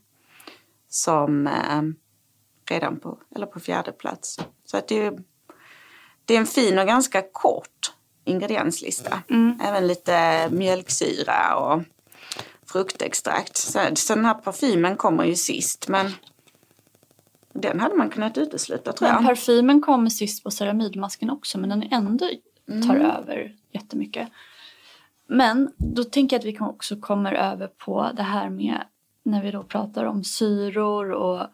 som 0.88 1.46
eh, 1.46 1.82
redan 2.70 3.00
på, 3.00 3.18
eller 3.34 3.46
på 3.46 3.60
fjärde 3.60 3.92
plats. 3.92 4.40
Så 4.64 4.76
att 4.76 4.88
det, 4.88 5.18
det 6.24 6.34
är 6.34 6.38
en 6.38 6.46
fin 6.46 6.78
och 6.78 6.86
ganska 6.86 7.22
kort 7.32 7.92
ingredienslista. 8.24 9.22
Mm. 9.30 9.60
Även 9.62 9.86
lite 9.86 10.48
mjölksyra 10.50 11.56
och 11.56 11.82
fruktextrakt. 12.72 13.56
Så, 13.56 13.78
så 13.94 14.14
den 14.14 14.24
här 14.24 14.34
parfymen 14.34 14.96
kommer 14.96 15.24
ju 15.24 15.34
sist 15.34 15.88
men 15.88 16.10
den 17.52 17.80
hade 17.80 17.94
man 17.94 18.10
kunnat 18.10 18.38
utesluta 18.38 18.92
tror 18.92 19.08
jag. 19.08 19.16
Men 19.16 19.26
parfymen 19.26 19.80
kommer 19.80 20.10
sist 20.10 20.44
på 20.44 20.50
ceramidmasken 20.50 21.30
också 21.30 21.58
men 21.58 21.68
den 21.68 21.82
ändå 21.82 22.30
tar 22.66 22.94
mm. 22.94 23.10
över 23.10 23.56
jättemycket. 23.72 24.28
Men 25.26 25.72
då 25.76 26.04
tänker 26.04 26.36
jag 26.36 26.40
att 26.40 26.46
vi 26.46 26.58
också 26.60 26.96
kommer 26.96 27.32
över 27.32 27.66
på 27.66 28.10
det 28.16 28.22
här 28.22 28.50
med 28.50 28.84
när 29.22 29.42
vi 29.42 29.50
då 29.50 29.62
pratar 29.62 30.04
om 30.04 30.24
syror 30.24 31.10
och 31.10 31.46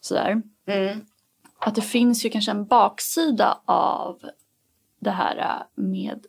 sådär. 0.00 0.42
Mm. 0.66 1.00
Att 1.58 1.74
det 1.74 1.82
finns 1.82 2.24
ju 2.24 2.30
kanske 2.30 2.50
en 2.50 2.66
baksida 2.66 3.60
av 3.64 4.20
det 4.98 5.10
här 5.10 5.66
med 5.74 6.26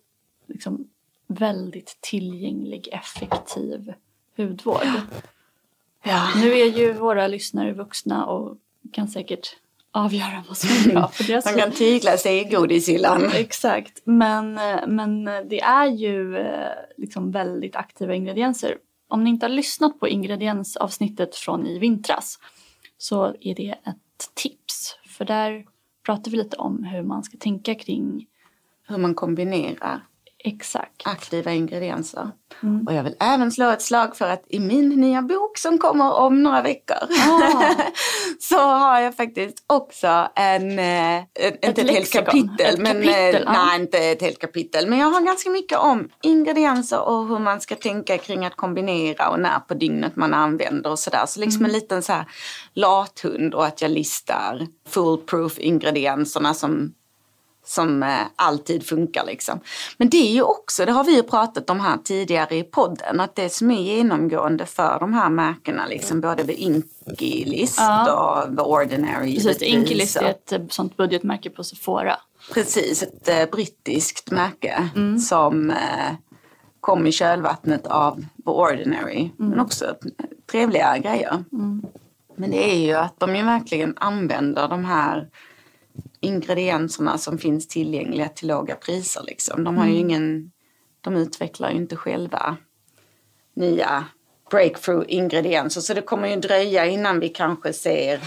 liksom 0.48 0.88
väldigt 1.28 1.98
tillgänglig, 2.02 2.90
effektiv 2.92 3.94
hudvård. 4.38 4.88
Ja. 6.04 6.28
Nu 6.36 6.60
är 6.60 6.66
ju 6.66 6.94
våra 6.94 7.28
lyssnare 7.28 7.74
vuxna 7.74 8.26
och 8.26 8.58
kan 8.92 9.08
säkert 9.08 9.56
avgöra 9.92 10.44
vad 10.48 10.58
som 10.58 10.70
är 10.70 10.94
bra 10.94 11.08
för 11.08 11.24
deras 11.28 11.46
De 11.46 11.62
kan 11.62 11.72
tygla 11.72 12.18
sig 12.18 12.40
i 12.40 12.44
godishyllan. 12.44 13.32
Exakt, 13.34 14.02
men, 14.04 14.54
men 14.88 15.26
det 15.26 15.62
är 15.62 15.88
ju 15.88 16.38
eh, 16.38 16.72
liksom 16.98 17.32
väldigt 17.32 17.76
aktiva 17.76 18.16
ingredienser. 18.16 18.78
Om 19.08 19.24
ni 19.24 19.30
inte 19.30 19.46
har 19.46 19.52
lyssnat 19.52 20.00
på 20.00 20.08
ingrediensavsnittet 20.08 21.36
från 21.36 21.68
i 21.68 21.80
vintras 21.80 22.40
så 22.98 23.36
är 23.40 23.56
det 23.56 23.70
ett 23.70 24.34
tips. 24.34 24.98
För 25.08 25.26
där 25.26 25.66
pratar 26.06 26.32
vi 26.32 26.38
lite 26.38 26.58
om 26.58 26.84
hur 26.84 27.04
man 27.04 27.24
ska 27.24 27.38
tänka 27.38 27.76
kring 27.76 28.28
hur 28.88 28.98
man 28.98 29.16
kombinerar 29.16 30.02
Exakt. 30.46 31.02
aktiva 31.06 31.52
ingredienser. 31.52 32.32
Mm. 32.64 32.88
Och 32.88 32.94
jag 32.94 33.04
vill 33.04 33.16
även 33.20 33.52
slå 33.52 33.70
ett 33.70 33.82
slag 33.82 34.16
för 34.16 34.30
att 34.30 34.44
i 34.48 34.60
min 34.60 34.90
nya 34.90 35.22
bok 35.22 35.58
som 35.58 35.78
kommer 35.78 36.14
om 36.14 36.44
några 36.44 36.62
veckor 36.62 36.98
ah. 37.28 37.76
så 38.40 38.58
har 38.58 39.00
jag 39.00 39.16
faktiskt 39.16 39.64
också 39.68 40.28
en, 40.36 40.80
eh, 40.80 41.18
ett 41.18 41.66
inte 41.66 41.82
ett 41.82 41.90
helt 41.90 42.14
kapitel, 42.14 42.74
ett 42.74 42.80
men, 42.80 42.98
eh, 42.98 43.04
kapitel, 43.04 43.46
nej 43.46 43.80
inte 43.80 43.98
ett 43.98 44.22
helt 44.22 44.40
kapitel, 44.40 44.90
men 44.90 45.00
jag 45.00 45.08
har 45.08 45.22
ganska 45.22 45.50
mycket 45.50 45.78
om 45.78 46.10
ingredienser 46.22 47.02
och 47.02 47.28
hur 47.28 47.40
man 47.40 47.62
ska 47.62 47.76
tänka 47.76 48.18
kring 48.18 48.46
att 48.46 48.56
kombinera 48.56 49.30
och 49.30 49.40
när 49.40 49.60
på 49.60 49.74
dygnet 49.74 50.16
man 50.16 50.34
använder 50.34 50.90
och 50.90 51.00
sådär. 51.00 51.26
Så 51.26 51.40
liksom 51.40 51.62
mm. 51.62 51.76
en 51.76 51.80
liten 51.80 52.04
så 52.04 52.14
här 52.14 52.26
lathund 52.74 53.54
och 53.54 53.66
att 53.66 53.82
jag 53.82 53.92
listar 53.92 54.68
foolproof 54.88 55.60
ingredienserna 55.60 56.54
som 56.54 56.94
som 57.66 58.04
eh, 58.04 58.20
alltid 58.36 58.86
funkar 58.86 59.26
liksom. 59.26 59.60
Men 59.98 60.10
det 60.10 60.18
är 60.18 60.32
ju 60.32 60.42
också, 60.42 60.86
det 60.86 60.92
har 60.92 61.04
vi 61.04 61.16
ju 61.16 61.24
pratat 61.24 61.70
om 61.70 61.80
här 61.80 61.98
tidigare 62.04 62.56
i 62.56 62.64
podden, 62.64 63.20
att 63.20 63.36
det 63.36 63.50
som 63.50 63.72
är 63.72 63.82
genomgående 63.82 64.66
för 64.66 65.00
de 65.00 65.14
här 65.14 65.30
märkena, 65.30 65.88
liksom 65.88 66.22
både 66.22 66.44
The 66.44 66.54
Inky 66.54 67.46
List 67.46 67.80
ja. 67.80 68.14
och 68.14 68.58
The 68.58 68.64
Ordinary. 68.64 69.36
Precis, 69.36 69.62
Inky 69.62 69.96
List 69.96 70.16
är 70.16 70.30
ett 70.30 70.52
eh, 70.52 70.62
sånt 70.70 70.98
budgetmärke 70.98 71.50
på 71.50 71.64
Sephora. 71.64 72.16
Precis, 72.54 73.04
ett 73.04 73.30
äh, 73.30 73.46
brittiskt 73.52 74.32
märke 74.32 74.90
mm. 74.96 75.20
som 75.20 75.70
äh, 75.70 75.78
kom 76.80 77.08
i 77.08 77.12
kölvattnet 77.12 77.88
av 77.88 78.16
The 78.16 78.50
Ordinary. 78.50 79.20
Mm. 79.20 79.50
Men 79.50 79.60
också 79.60 79.96
trevliga 80.52 80.98
grejer. 80.98 81.44
Mm. 81.52 81.84
Men 82.36 82.52
det 82.52 82.72
är 82.72 82.78
ju 82.78 82.94
att 82.94 83.20
de 83.20 83.36
ju 83.36 83.44
verkligen 83.44 83.94
använder 83.98 84.68
de 84.68 84.86
här 84.86 85.30
ingredienserna 86.24 87.18
som 87.18 87.38
finns 87.38 87.68
tillgängliga 87.68 88.30
till 88.30 88.48
låga 88.48 88.76
priser. 88.76 89.24
Liksom. 89.28 89.64
De, 89.64 89.78
har 89.78 89.86
ju 89.86 89.92
mm. 89.92 90.10
ingen, 90.10 90.52
de 91.02 91.16
utvecklar 91.16 91.70
ju 91.72 91.78
inte 91.78 91.96
själva 91.96 92.58
nya 93.56 94.06
breakthrough 94.52 95.06
ingredienser 95.08 95.82
så 95.82 95.94
det 95.94 96.02
kommer 96.02 96.28
ju 96.28 96.36
dröja 96.36 96.86
innan 96.86 97.20
vi 97.20 97.30
kanske 97.30 97.74
ser 97.74 98.20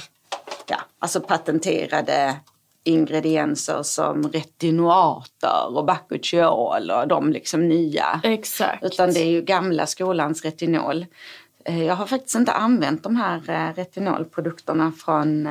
ja, 0.67 0.77
alltså 0.99 1.21
patenterade 1.21 2.37
ingredienser 2.85 3.83
som 3.83 4.23
retinoater 4.23 5.77
och 5.77 5.85
bakuchiol 5.85 6.91
och 6.91 7.09
de 7.09 7.31
liksom 7.31 7.69
nya. 7.69 8.21
Exakt. 8.25 8.85
Utan 8.85 9.13
det 9.13 9.21
är 9.21 9.31
ju 9.31 9.43
gamla 9.43 9.87
skolans 9.87 10.45
retinol. 10.45 11.07
Eh, 11.65 11.85
jag 11.85 11.95
har 11.95 12.07
faktiskt 12.07 12.35
inte 12.35 12.53
använt 12.53 13.03
de 13.03 13.17
här 13.17 13.51
eh, 13.51 13.75
retinolprodukterna 13.75 14.93
från 14.93 15.47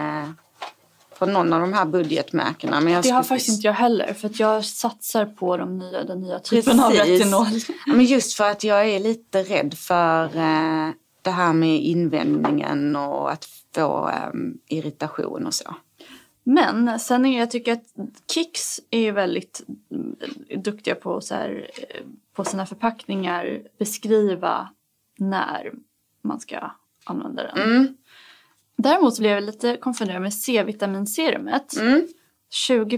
från 1.18 1.34
någon 1.34 1.54
av 1.54 1.62
de 1.62 1.74
här 1.74 1.86
budgetmärkena. 1.86 2.82
Men 2.82 3.02
det 3.02 3.10
har 3.10 3.24
faktiskt 3.24 3.50
inte 3.50 3.68
jag 3.68 3.74
heller 3.74 4.14
för 4.14 4.28
att 4.28 4.40
jag 4.40 4.66
satsar 4.66 5.26
på 5.26 5.58
de 5.58 5.78
nya, 5.78 6.04
den 6.04 6.22
nya 6.22 6.40
typen 6.40 6.78
Precis. 6.78 6.82
av 6.82 6.92
retinol. 6.92 7.48
men 7.96 8.06
just 8.06 8.34
för 8.34 8.52
att 8.52 8.64
jag 8.64 8.90
är 8.90 9.00
lite 9.00 9.44
rädd 9.44 9.74
för 9.74 10.26
eh, 10.26 10.90
det 11.22 11.32
här 11.32 11.54
med 11.54 11.82
invändningen 11.82 12.96
och 12.96 13.32
att 13.32 13.48
få 13.76 14.10
eh, 14.10 14.78
irritation 14.78 15.46
och 15.48 15.54
så. 15.54 15.76
Men 16.44 17.00
sen 17.00 17.26
är 17.26 17.40
jag 17.40 17.52
tycker 17.52 17.74
att 17.74 17.86
Kicks 18.32 18.80
är 18.90 19.12
väldigt 19.12 19.62
mm, 19.92 20.16
duktiga 20.64 20.96
på 20.96 21.22
så 21.22 21.36
här, 21.36 21.70
eh, 21.78 22.06
på 22.34 22.44
sina 22.46 22.66
förpackningar 22.66 23.62
beskriva 23.78 24.70
när 25.18 25.72
man 26.22 26.40
ska 26.40 26.72
använda 27.04 27.44
den. 27.44 27.72
Mm. 27.72 27.98
Däremot 28.76 29.20
blev 29.20 29.32
jag 29.32 29.44
lite 29.44 29.78
konfunderad 29.78 30.22
med 30.22 30.34
C-vitaminserumet. 30.34 31.78
Mm. 31.78 32.08
20 32.50 32.96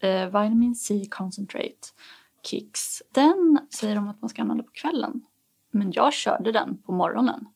eh, 0.00 0.26
vitamin 0.26 0.74
C 0.74 1.06
concentrate 1.10 1.88
kicks. 2.42 3.02
Den 3.14 3.58
säger 3.74 3.94
de 3.94 4.08
att 4.08 4.22
man 4.22 4.28
ska 4.28 4.42
använda 4.42 4.64
på 4.64 4.70
kvällen. 4.72 5.20
Men 5.70 5.92
jag 5.92 6.12
körde 6.12 6.52
den 6.52 6.78
på 6.86 6.92
morgonen. 6.92 7.48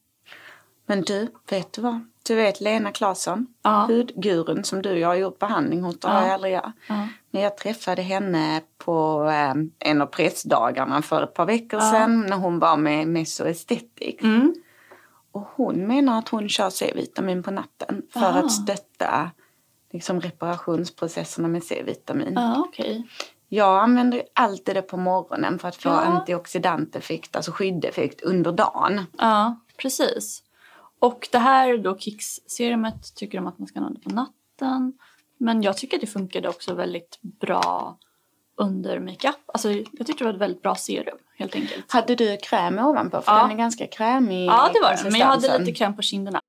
Men 0.87 1.03
du, 1.03 1.29
vet 1.51 1.73
du 1.73 1.83
vad? 1.83 2.01
Du 2.27 2.35
vet 2.35 2.61
Lena 2.61 2.93
Claesson, 2.93 3.47
ja. 3.63 3.87
hudgurun 3.89 4.65
som 4.65 4.83
du 4.83 4.91
och 4.91 4.99
jag 4.99 5.09
har 5.09 5.15
gjort 5.15 5.39
behandling 5.39 5.83
hos, 5.83 5.99
det 5.99 6.09
har 6.09 6.23
jag 6.23 6.31
aldrig 6.31 6.53
jag. 6.53 6.73
Ja. 6.89 7.09
Men 7.31 7.43
jag 7.43 7.57
träffade 7.57 8.03
henne 8.03 8.61
på 8.79 9.25
eh, 9.25 9.89
en 9.91 10.03
av 10.03 10.07
pressdagarna 10.07 11.03
för 11.03 11.23
ett 11.23 11.35
par 11.35 11.47
veckor 11.47 11.81
ja. 11.81 11.91
sedan 11.93 12.27
när 12.27 12.37
hon 12.37 12.59
var 12.59 12.77
med 12.77 13.09
Meso 13.09 13.45
Aesthetics. 13.45 14.23
Mm. 14.23 14.55
Och 15.33 15.49
hon 15.55 15.87
menar 15.87 16.19
att 16.19 16.29
hon 16.29 16.49
kör 16.49 16.71
C-vitamin 16.71 17.43
på 17.43 17.51
natten 17.51 18.03
för 18.11 18.21
Aha. 18.21 18.39
att 18.39 18.53
stötta 18.53 19.31
liksom, 19.93 20.21
reparationsprocesserna 20.21 21.49
med 21.49 21.65
C-vitamin. 21.65 22.39
Ah, 22.39 22.61
okay. 22.61 23.03
Jag 23.49 23.83
använder 23.83 24.23
alltid 24.33 24.77
det 24.77 24.83
på 24.83 24.97
morgonen 24.97 25.59
för 25.59 25.69
att 25.69 25.77
få 25.77 25.89
ja. 25.89 26.01
antioxidanteffekt, 26.01 27.37
alltså 27.37 27.53
skyddeffekt 27.53 28.21
under 28.21 28.53
dagen. 28.53 29.01
Ja, 29.19 29.61
precis. 29.77 30.43
Och 30.99 31.29
det 31.33 31.39
här 31.39 31.79
då 31.79 31.99
Kicks-serumet 31.99 33.15
tycker 33.15 33.39
de 33.39 33.47
att 33.47 33.59
man 33.59 33.69
ska 33.69 33.79
använda 33.79 34.01
på 34.01 34.11
natten. 34.11 34.93
Men 35.39 35.63
jag 35.63 35.77
tycker 35.77 35.99
det 35.99 36.07
funkade 36.07 36.49
också 36.49 36.75
väldigt 36.75 37.19
bra 37.23 37.99
under 38.57 38.99
makeup. 38.99 39.37
Alltså, 39.47 39.71
jag 39.73 40.07
tyckte 40.07 40.15
det 40.19 40.25
var 40.25 40.33
ett 40.33 40.41
väldigt 40.41 40.63
bra 40.63 40.75
serum 40.75 41.19
helt 41.39 41.55
enkelt. 41.55 41.93
Hade 41.93 42.15
du 42.15 42.37
kräm 42.37 42.79
ovanpå? 42.79 43.21
För 43.21 43.33
ja. 43.33 43.43
den 43.43 43.51
är 43.51 43.57
ganska 43.57 43.87
krämig 43.87 44.47
Ja, 44.47 44.71
det 44.73 44.81
var 44.81 45.05
det. 45.05 45.11
Men 45.11 45.21
jag 45.21 45.27
hade 45.27 45.59
lite 45.59 45.73
kräm 45.73 45.97
på 45.97 46.03
kinderna. 46.03 46.41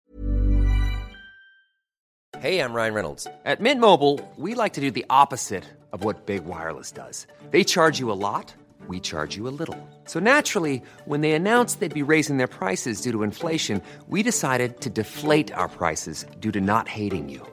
Hej, 2.37 2.55
jag 2.55 2.75
Ryan 2.75 2.93
Reynolds. 2.93 3.27
At 3.45 3.59
Mint 3.59 3.79
Mobile, 3.81 4.19
we 4.35 4.63
like 4.63 4.75
to 4.75 4.81
do 4.81 4.91
the 4.91 5.05
opposite 5.09 5.63
of 5.91 6.03
what 6.03 6.25
Big 6.25 6.41
Wireless 6.45 6.91
does. 6.91 7.27
They 7.51 7.63
charge 7.63 8.01
you 8.01 8.11
a 8.11 8.19
lot. 8.33 8.53
We 8.89 8.99
charge 8.99 9.37
you 9.37 9.47
a 9.47 9.55
little. 9.59 9.77
So 10.05 10.19
naturally, 10.19 10.81
when 11.05 11.21
they 11.21 11.31
announced 11.33 11.79
they'd 11.79 12.05
be 12.05 12.11
raising 12.11 12.37
their 12.37 12.47
prices 12.47 13.01
due 13.01 13.11
to 13.13 13.23
inflation, 13.23 13.81
we 14.09 14.23
decided 14.23 14.81
to 14.81 14.89
deflate 14.89 15.53
our 15.53 15.69
prices 15.69 16.25
due 16.41 16.51
to 16.51 16.59
not 16.59 16.89
hating 16.89 17.29
you. 17.29 17.52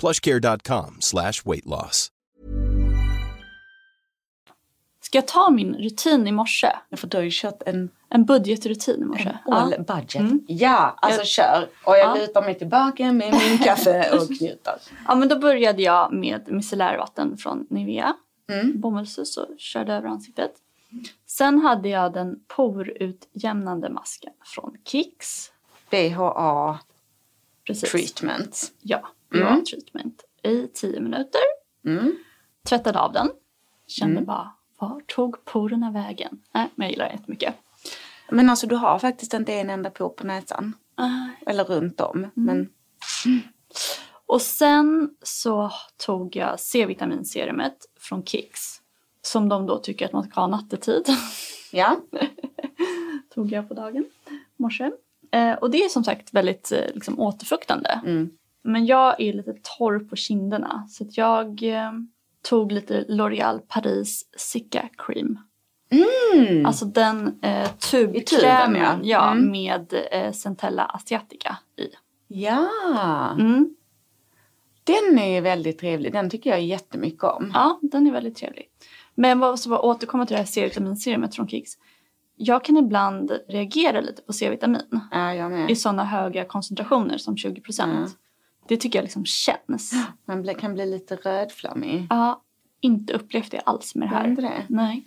plushcare.com 0.00 0.96
slash 1.00 1.32
weight 1.44 1.66
loss. 1.66 2.12
Ska 5.02 5.18
jag 5.18 5.26
ta 5.28 5.50
min 5.50 5.74
rutin 5.74 6.26
i 6.26 6.32
morse? 6.32 6.68
För 6.96 7.06
du 7.08 7.16
har 7.16 7.24
ju 7.24 7.30
kört 7.32 7.62
en 7.66 7.90
En 8.10 8.24
budgetrutin 8.24 9.02
i 9.02 9.04
morse. 9.04 9.38
all 9.46 9.74
Ja. 9.78 9.94
budget. 9.96 10.32
Ja, 10.46 10.98
alltså 11.02 11.20
Jag- 11.20 11.26
kör. 11.26 11.68
Och 11.84 11.96
jag 11.96 12.16
Ja. 12.16 12.20
lutar 12.20 12.42
mig 12.42 12.54
tillbaka 12.58 13.12
med 13.12 13.32
min 13.48 13.58
kaffe 13.64 14.10
och 14.18 14.30
njuter. 14.30 14.74
ja, 15.06 15.14
men 15.14 15.28
då 15.28 15.38
började 15.38 15.82
jag 15.82 16.12
med 16.12 16.52
micellärvatten 16.52 17.36
från 17.36 17.66
Nivea. 17.70 18.14
Mm. 18.52 18.80
Bomullssus 18.80 19.36
och 19.36 19.46
körde 19.58 19.92
över 19.94 20.08
ansiktet. 20.08 20.52
Sen 21.26 21.58
hade 21.58 21.88
jag 21.88 22.12
den 22.12 22.36
porutjämnande 22.56 23.90
masken 23.90 24.32
från 24.44 24.76
Kicks. 24.84 25.52
BHA 25.90 26.78
Precis. 27.66 27.90
treatment. 27.92 28.72
Ja, 28.82 29.08
bra 29.30 29.62
treatment. 29.70 30.24
I 30.42 30.66
tio 30.66 31.00
minuter. 31.00 31.40
Mm. 31.84 32.16
Tvättade 32.68 33.00
av 33.00 33.12
den. 33.12 33.30
Kände 33.86 34.20
bara, 34.20 34.52
var 34.78 35.00
tog 35.00 35.44
porerna 35.44 35.90
vägen? 35.90 36.42
Nej, 36.52 36.68
men 36.74 36.86
jag 36.86 36.92
gillar 36.92 37.06
det 37.08 37.12
jättemycket. 37.12 37.54
Men 38.30 38.50
alltså 38.50 38.66
du 38.66 38.74
har 38.76 38.98
faktiskt 38.98 39.34
inte 39.34 39.52
en 39.52 39.70
enda 39.70 39.90
por 39.90 40.08
på 40.08 40.26
näsan. 40.26 40.74
Ah, 40.94 41.26
Eller 41.46 41.64
runt 41.64 42.00
om. 42.00 42.18
Mm. 42.18 42.30
Men 42.34 42.68
Och 44.26 44.42
sen 44.42 45.10
så 45.22 45.70
tog 46.06 46.36
jag 46.36 46.60
C-vitaminserumet 46.60 47.76
från 48.00 48.24
Kicks. 48.24 48.80
Som 49.22 49.48
de 49.48 49.66
då 49.66 49.78
tycker 49.78 50.06
att 50.06 50.12
man 50.12 50.24
ska 50.30 50.40
ha 50.40 50.46
nattetid. 50.46 51.06
ja. 51.72 51.96
tog 53.34 53.52
jag 53.52 53.68
på 53.68 53.74
dagen, 53.74 54.04
morse. 54.56 54.90
Eh, 55.30 55.52
och 55.52 55.70
det 55.70 55.84
är 55.84 55.88
som 55.88 56.04
sagt 56.04 56.34
väldigt 56.34 56.72
eh, 56.72 56.94
liksom, 56.94 57.20
återfuktande. 57.20 58.00
Mm. 58.06 58.30
Men 58.68 58.86
jag 58.86 59.20
är 59.20 59.32
lite 59.32 59.54
torr 59.78 59.98
på 59.98 60.16
kinderna 60.16 60.86
så 60.88 61.06
jag 61.10 61.62
eh, 61.62 61.92
tog 62.48 62.72
lite 62.72 63.04
L'Oreal 63.08 63.58
Paris 63.68 64.26
Sicca 64.36 64.88
Cream. 64.98 65.38
Mm. 65.90 66.66
Alltså 66.66 66.84
den 66.84 67.38
eh, 67.42 67.68
tubkrämen 67.90 68.76
ja. 68.76 68.98
ja, 69.02 69.30
Mm. 69.30 69.50
med 69.50 69.94
eh, 70.12 70.32
Centella 70.32 70.84
Asiatica 70.84 71.58
i. 71.76 71.86
Ja. 72.28 72.68
Mm. 73.32 73.74
Den 74.84 75.18
är 75.18 75.40
väldigt 75.40 75.78
trevlig. 75.78 76.12
Den 76.12 76.30
tycker 76.30 76.50
jag 76.50 76.62
jättemycket 76.62 77.24
om. 77.24 77.50
Ja, 77.54 77.78
den 77.82 78.06
är 78.06 78.12
väldigt 78.12 78.36
trevlig. 78.36 78.68
Men 79.14 79.38
vad 79.38 79.60
som 79.60 79.70
var 79.72 79.84
återkomma 79.84 80.26
till 80.26 80.34
det 80.34 80.38
här 80.38 80.46
C-vitaminserumet 80.46 81.34
från 81.34 81.48
Kicks. 81.48 81.72
Jag 82.36 82.64
kan 82.64 82.76
ibland 82.76 83.32
reagera 83.48 84.00
lite 84.00 84.22
på 84.22 84.32
C-vitamin 84.32 85.00
Ja, 85.10 85.34
jag 85.34 85.50
med. 85.50 85.70
i 85.70 85.76
sådana 85.76 86.04
höga 86.04 86.44
koncentrationer 86.44 87.18
som 87.18 87.36
20 87.36 87.60
procent. 87.60 87.92
Mm. 87.96 88.10
Det 88.68 88.76
tycker 88.76 88.98
jag 88.98 89.04
liksom 89.04 89.24
känns. 89.24 89.92
Man 90.24 90.54
kan 90.54 90.74
bli 90.74 90.86
lite 90.86 91.16
rödflammig. 91.16 92.06
Har 92.10 92.38
inte 92.80 93.12
upplevt 93.12 93.50
det 93.50 93.60
alls 93.60 93.94
med 93.94 94.08
det 94.08 94.14
här. 94.14 94.28
inte 94.28 94.42
det? 94.42 94.64
Nej. 94.68 95.04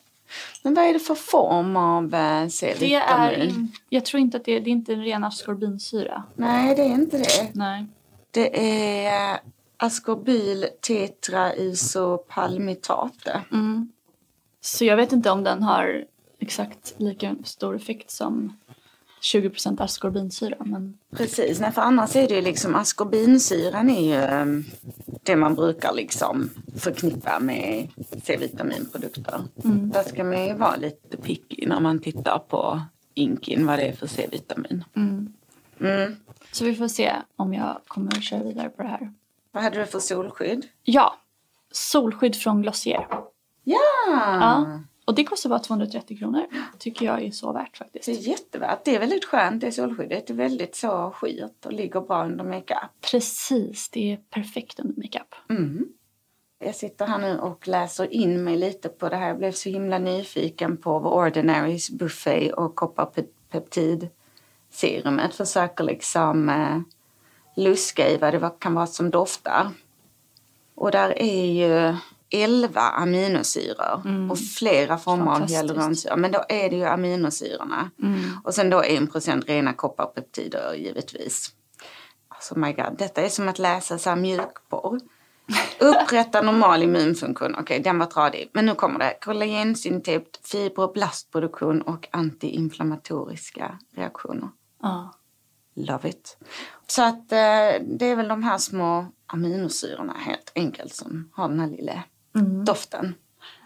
Men 0.64 0.74
vad 0.74 0.86
är 0.86 0.94
det 0.94 1.00
för 1.00 1.16
form 1.16 1.78
av 1.78 2.16
eh, 2.16 2.48
C-vitamin? 2.48 2.90
Det 2.90 2.96
är, 2.96 3.44
in, 3.44 3.72
jag 3.90 4.06
tror 4.06 4.22
inte 4.22 4.38
att 4.38 4.46
det, 4.46 4.60
det 4.60 4.70
är 4.70 4.72
inte 4.72 4.94
en 4.94 5.04
ren 5.04 5.24
ascorbinsyra. 5.24 6.24
Nej, 6.36 6.76
det 6.76 6.82
är 6.82 6.94
inte 6.94 7.18
det. 7.18 7.50
Nej. 7.54 7.86
Det 8.32 8.68
är 9.08 9.40
ascorbyl 9.78 10.66
tetraisopalmitate. 10.82 13.42
Mm. 13.52 13.92
Så 14.62 14.86
jag 14.86 14.98
vet 14.98 15.12
inte 15.12 15.32
om 15.32 15.44
den 15.44 15.64
har 15.64 16.06
exakt 16.40 16.94
lika 16.98 17.36
stor 17.44 17.76
effekt 17.76 18.12
som 18.12 18.58
20 19.22 19.52
ascorbinsyra. 19.78 20.56
Men 20.60 20.98
Precis, 21.16 21.60
nej, 21.60 21.72
för 21.72 21.82
annars 21.82 22.16
är 22.16 22.28
det 22.28 22.36
ju 22.36 22.42
liksom 22.42 22.76
askorbinsyran 22.76 23.90
är 23.90 24.02
ju 24.02 24.24
eh, 24.24 24.64
det 25.24 25.36
man 25.36 25.56
brukar 25.56 25.94
liksom 25.94 26.50
förknippa 26.78 27.40
med 27.40 27.88
C-vitaminprodukter. 28.24 29.44
Där 29.64 30.04
ska 30.04 30.24
man 30.24 30.46
ju 30.48 30.54
vara 30.54 30.76
lite 30.76 31.18
picky 31.18 31.68
när 31.68 31.80
man 31.80 32.00
tittar 32.00 32.40
på 32.40 32.82
inkin 33.14 33.66
vad 33.66 33.80
det 33.80 33.84
är 33.84 33.94
för 33.94 34.08
C-vitamin. 34.08 34.84
Mm. 34.96 36.16
Så 36.52 36.66
vi 36.66 36.76
får 36.76 36.88
se 36.88 37.16
om 37.36 37.54
jag 37.54 37.82
kommer 37.88 38.18
att 38.18 38.24
köra 38.24 38.44
vidare 38.44 38.70
på 38.70 38.84
det 38.84 38.90
här. 38.90 39.14
Vad 39.52 39.64
hade 39.64 39.80
du 39.80 39.86
för 39.86 40.00
solskydd? 40.00 40.66
Ja, 40.84 41.16
solskydd 41.72 42.36
från 42.36 42.62
Glossier. 42.62 43.08
Ja! 43.64 43.78
Ja. 44.04 44.80
Och 45.06 45.16
det 45.16 45.24
kostar 45.24 45.50
bara 45.50 45.60
230 45.60 46.18
kronor. 46.18 46.46
tycker 46.80 47.06
jag 47.06 47.24
är 47.24 47.32
så 47.32 47.54
värt 47.54 47.78
faktiskt. 47.78 48.06
Det 48.06 48.12
är 48.12 48.16
jättevärt. 48.16 48.86
Det 48.86 48.96
är 48.96 49.00
väldigt 49.00 49.26
skönt 49.26 49.62
det 49.62 49.72
solskyddet. 49.72 50.28
Det 50.28 50.34
är 50.34 50.38
väldigt 50.38 50.76
så 50.76 51.12
skit 51.12 51.66
och 51.66 51.74
ligger 51.74 52.02
bra 52.02 52.26
under 52.26 52.44
makeup. 52.44 52.92
Precis, 53.12 53.90
det 53.90 54.14
är 54.14 54.18
perfekt 54.18 54.80
under 54.80 54.96
makeup. 54.96 55.36
Jag 56.64 56.76
sitter 56.76 57.08
här 57.08 57.18
nu 57.18 57.40
och 57.40 57.68
läser 57.68 58.14
in 58.14 58.44
mig 58.44 58.58
lite 58.58 58.90
på 58.90 59.10
det 59.10 59.16
här. 59.16 59.28
Jag 59.28 59.38
blev 59.38 59.52
så 59.52 59.70
himla 59.70 60.00
nyfiken 60.00 60.78
på 60.78 61.00
vad 61.00 61.14
Ordinarys 61.14 61.90
buffet 61.90 62.54
och 62.54 62.76
kopparpeptidserumet 62.76 65.36
försöker 65.36 65.84
liksom 65.84 66.50
eh, 66.50 66.80
luska 67.56 68.10
i 68.10 68.18
vad 68.18 68.34
det 68.34 68.52
kan 68.60 68.74
vara 68.74 68.88
som 68.88 69.10
doftar. 69.10 69.72
Och 70.76 70.92
där 70.92 71.22
är 71.22 71.46
ju 71.46 71.96
11 72.32 72.82
aminosyror 72.82 74.02
och 74.32 74.40
flera 74.40 74.98
former 74.98 75.32
av 75.32 75.48
hyaluronsyra. 75.48 76.16
Men 76.16 76.32
då 76.32 76.44
är 76.50 76.70
det 76.70 76.76
ju 76.76 76.86
aminosyrorna. 76.86 77.90
Och 78.44 78.54
sen 78.54 78.70
då 78.70 78.82
1% 78.82 79.46
rena 79.48 79.74
kopparpeptider 79.74 80.74
givetvis. 80.74 81.54
Alltså 82.28 82.60
my 82.60 82.74
god, 82.74 82.96
detta 82.98 83.22
är 83.22 83.30
som 83.30 83.50
att 83.50 83.60
läsa 83.60 83.98
så 83.98 84.10
här 84.10 84.18
mjukporr. 84.18 85.00
Upprätta 85.80 86.42
normal 86.42 86.84
immunfunktion. 86.84 87.56
Okej, 87.60 87.80
den 87.80 88.00
var 88.00 88.06
tradig. 88.06 88.50
Men 88.54 88.66
nu 88.66 88.76
kommer 88.76 89.00
det. 89.00 89.18
Kollagensyntet, 89.22 90.40
fibroblastproduktion 90.44 91.82
och 91.82 92.08
antiinflammatoriska 92.12 93.80
reaktioner. 93.96 94.50
Ja. 94.82 95.14
Love 95.76 96.10
it. 96.10 96.38
Så 96.88 97.04
att 97.04 97.32
eh, 97.32 97.86
det 97.86 98.06
är 98.06 98.16
väl 98.16 98.28
de 98.28 98.44
här 98.44 98.58
små 98.58 99.06
aminosyrorna 99.26 100.14
helt 100.14 100.52
enkelt 100.56 100.96
som 100.96 101.30
har 101.34 101.50
den 101.50 101.60
här 101.60 101.68
lilla 101.68 102.04
doften. 102.66 103.16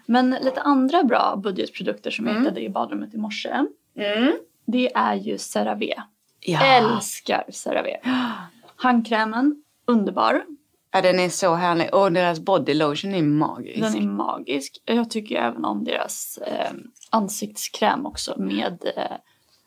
Men 0.06 0.30
lite 0.30 0.60
andra 0.60 1.04
bra 1.04 1.36
budgetprodukter 1.42 2.10
som 2.10 2.26
jag 2.26 2.38
hittade 2.38 2.60
i 2.60 2.68
badrummet 2.68 3.14
i 3.14 3.18
morse. 3.18 3.64
Det 4.66 4.92
är 4.94 5.14
ju 5.14 5.38
CeraVe. 5.38 6.02
Ja. 6.40 6.64
Älskar 6.64 7.44
CeraVe. 7.50 8.00
Handkrämen, 8.76 9.62
underbar. 9.84 10.44
ja, 10.92 11.02
den 11.02 11.18
är 11.18 11.28
så 11.28 11.54
härlig. 11.54 11.94
Och 11.94 12.12
deras 12.12 12.40
body 12.40 12.74
lotion 12.74 13.14
är 13.14 13.22
magisk. 13.22 13.80
Den 13.80 13.96
är 13.96 14.06
magisk. 14.06 14.82
Jag 14.84 15.10
tycker 15.10 15.36
även 15.36 15.64
om 15.64 15.84
deras 15.84 16.38
eh, 16.38 16.72
ansiktskräm 17.10 18.06
också 18.06 18.34
med 18.38 18.92
eh, 18.96 19.16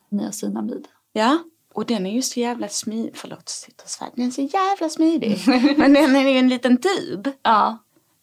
niacinamid. 0.10 0.88
Ja, 1.14 1.40
och 1.74 1.86
den 1.86 2.06
är 2.06 2.12
ju 2.12 2.22
så 2.22 2.40
jävla 2.40 2.68
smidig. 2.68 3.12
Förlåt, 3.16 3.50
sitter 3.50 3.84
och 3.84 3.90
svär. 3.90 4.10
Den 4.16 4.28
är 4.28 4.32
så 4.32 4.42
jävla 4.42 4.90
smidig. 4.90 5.38
Men 5.78 5.94
den 5.94 6.16
är 6.16 6.30
ju 6.30 6.38
en 6.38 6.50
liten 6.50 6.78
tub. 6.78 7.30
Ja, 7.42 7.78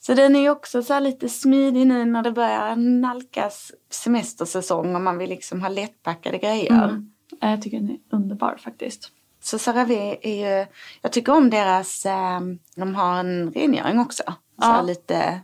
Så 0.06 0.14
den 0.14 0.36
är 0.36 0.50
också 0.50 0.82
så 0.82 1.00
lite 1.00 1.28
smidig 1.28 1.86
nu 1.86 2.04
när 2.04 2.22
det 2.22 2.32
börjar 2.32 2.76
nalkas 2.76 3.72
semestersäsong 3.90 4.94
och 4.94 5.00
man 5.00 5.18
vill 5.18 5.30
liksom 5.30 5.62
ha 5.62 5.68
lättpackade 5.68 6.38
grejer. 6.38 7.02
eh, 7.42 7.50
jag 7.50 7.62
tycker 7.62 7.80
den 7.80 7.90
är 7.90 7.98
underbar 8.10 8.56
faktiskt. 8.56 9.12
Så 9.40 9.58
CeraVe 9.58 10.18
är 10.22 10.60
ju, 10.60 10.66
jag 11.02 11.12
tycker 11.12 11.32
om 11.32 11.50
deras, 11.50 12.06
eh, 12.06 12.40
de 12.76 12.94
har 12.94 13.18
en 13.18 13.52
rengöring 13.52 13.98
också. 13.98 14.22
Så 14.26 14.32
Ja. 14.56 14.82
lite 14.82 15.40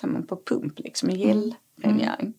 som 0.00 0.26
på 0.26 0.36
pump 0.36 0.78
liksom, 0.78 1.08
en 1.10 1.16
gelrengöring. 1.18 2.34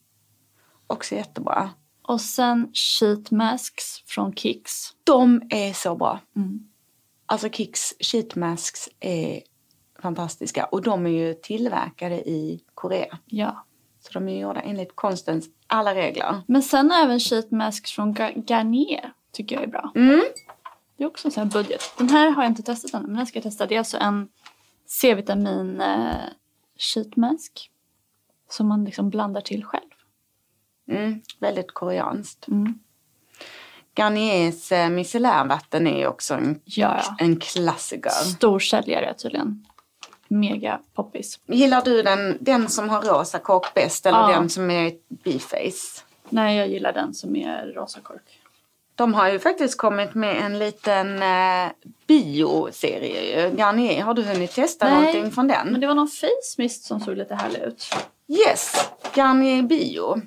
Också 0.87 1.15
jättebra. 1.15 1.69
Och 2.01 2.21
sen 2.21 2.71
sheet 2.73 3.31
masks 3.31 3.99
från 4.05 4.33
Kicks. 4.33 4.89
De 5.03 5.41
är 5.49 5.73
så 5.73 5.95
bra. 5.95 6.19
Mm. 6.35 6.59
Alltså 7.25 7.49
Kicks 7.49 7.93
sheet 7.99 8.35
masks 8.35 8.89
är 8.99 9.41
fantastiska. 10.05 10.65
Och 10.65 10.81
de 10.81 11.05
är 11.05 11.09
ju 11.09 11.33
tillverkade 11.33 12.15
i 12.15 12.63
Korea. 12.73 13.17
Ja. 13.25 13.65
Så 13.99 14.13
de 14.13 14.29
är 14.29 14.39
gjorda 14.41 14.61
enligt 14.61 14.95
konstens 14.95 15.45
alla 15.67 15.95
regler. 15.95 16.41
Men 16.47 16.63
sen 16.63 16.91
även 16.91 17.19
sheet 17.19 17.51
masks 17.51 17.91
från 17.91 18.15
Ga- 18.15 18.43
Garnier 18.47 19.13
tycker 19.31 19.55
jag 19.55 19.63
är 19.63 19.67
bra. 19.67 19.91
Mm. 19.95 20.23
Det 20.97 21.03
är 21.03 21.07
också 21.07 21.27
en 21.27 21.31
sån 21.31 21.43
här 21.43 21.51
budget. 21.51 21.81
Den 21.97 22.09
här 22.09 22.29
har 22.31 22.43
jag 22.43 22.51
inte 22.51 22.63
testat 22.63 22.93
ännu 22.93 23.07
men 23.07 23.15
den 23.15 23.25
ska 23.27 23.37
jag 23.37 23.43
testa. 23.43 23.65
Det 23.65 23.75
är 23.75 23.79
alltså 23.79 23.97
en 23.97 24.27
C-vitamin 24.87 25.81
eh, 25.81 26.15
sheet 26.77 27.15
mask. 27.15 27.71
Som 28.49 28.67
man 28.67 28.85
liksom 28.85 29.09
blandar 29.09 29.41
till 29.41 29.63
själv. 29.65 29.89
Mm. 30.91 31.21
Väldigt 31.39 31.71
koreanskt. 31.73 32.47
Mm. 32.47 32.79
Garniers 33.95 34.71
eh, 34.71 34.89
micellärvatten 34.89 35.87
är 35.87 36.07
också 36.07 36.33
en, 36.33 36.61
Ja, 36.65 37.01
ja. 37.07 37.15
en 37.19 37.39
klassiker. 37.39 38.09
Storsäljare 38.09 39.13
tydligen. 39.13 39.65
Mega 40.27 40.79
poppis. 40.93 41.39
Gillar 41.45 41.81
du 41.81 42.01
den, 42.01 42.37
den 42.39 42.69
som 42.69 42.89
har 42.89 43.01
rosa 43.01 43.39
kork 43.39 43.73
bäst 43.73 44.05
eller 44.05 44.19
Ja. 44.19 44.27
den 44.27 44.49
som 44.49 44.71
är 44.71 44.93
B-face? 45.09 46.01
Nej, 46.29 46.57
jag 46.57 46.67
gillar 46.67 46.93
den 46.93 47.13
som 47.13 47.35
är 47.35 47.65
rosa 47.75 47.99
kork. 47.99 48.41
De 48.95 49.13
har 49.13 49.29
ju 49.29 49.39
faktiskt 49.39 49.77
kommit 49.77 50.13
med 50.13 50.37
en 50.45 50.59
liten 50.59 51.21
eh, 51.23 51.71
bioserie. 52.07 53.49
Garnier, 53.55 54.01
har 54.03 54.13
du 54.13 54.23
hunnit 54.23 54.51
testa 54.51 54.85
Nej, 54.85 54.95
någonting 54.95 55.31
från 55.31 55.47
den? 55.47 55.67
Men 55.71 55.81
det 55.81 55.87
var 55.87 55.95
någon 55.95 56.07
face 56.07 56.55
mist 56.57 56.83
som 56.85 56.99
såg 56.99 57.17
lite 57.17 57.35
härlig 57.35 57.59
ut. 57.61 57.95
Yes, 58.27 58.89
Garnier 59.15 59.63
Bio. 59.63 60.21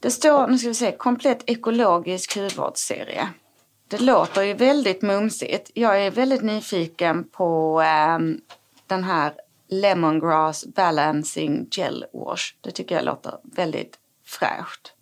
Det 0.00 0.10
står, 0.10 0.46
nu 0.46 0.58
ska 0.58 0.68
vi 0.68 0.74
se, 0.74 0.92
komplett 0.92 1.50
ekologisk 1.50 2.36
hudvårdsserie. 2.36 3.28
Det 3.88 4.00
låter 4.00 4.42
ju 4.42 4.54
väldigt 4.54 5.02
mumsigt. 5.02 5.70
Jag 5.74 6.02
är 6.06 6.10
väldigt 6.10 6.42
nyfiken 6.42 7.24
på 7.24 7.80
ehm, 7.84 8.40
den 8.92 9.04
här 9.04 9.32
Lemongrass 9.68 10.64
Balancing 10.66 11.68
Gel 11.70 12.04
Wash. 12.12 12.42
Det 12.60 12.70
tycker 12.70 12.94
jag 12.94 13.04
låter 13.04 13.34
väldigt 13.42 13.98
fräscht. 14.26 14.92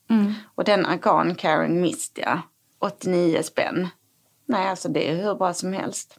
Och 0.54 0.64
den 0.64 0.86
Argan 0.86 1.34
Caring 1.34 1.80
Mist, 1.80 2.18
ja. 2.22 2.38
89 2.78 3.42
spänn. 3.42 3.88
Nej, 4.46 4.68
alltså 4.68 4.88
det 4.88 5.10
är 5.10 5.16
hur 5.16 5.34
bra 5.34 5.54
som 5.54 5.72
helst. 5.72 6.16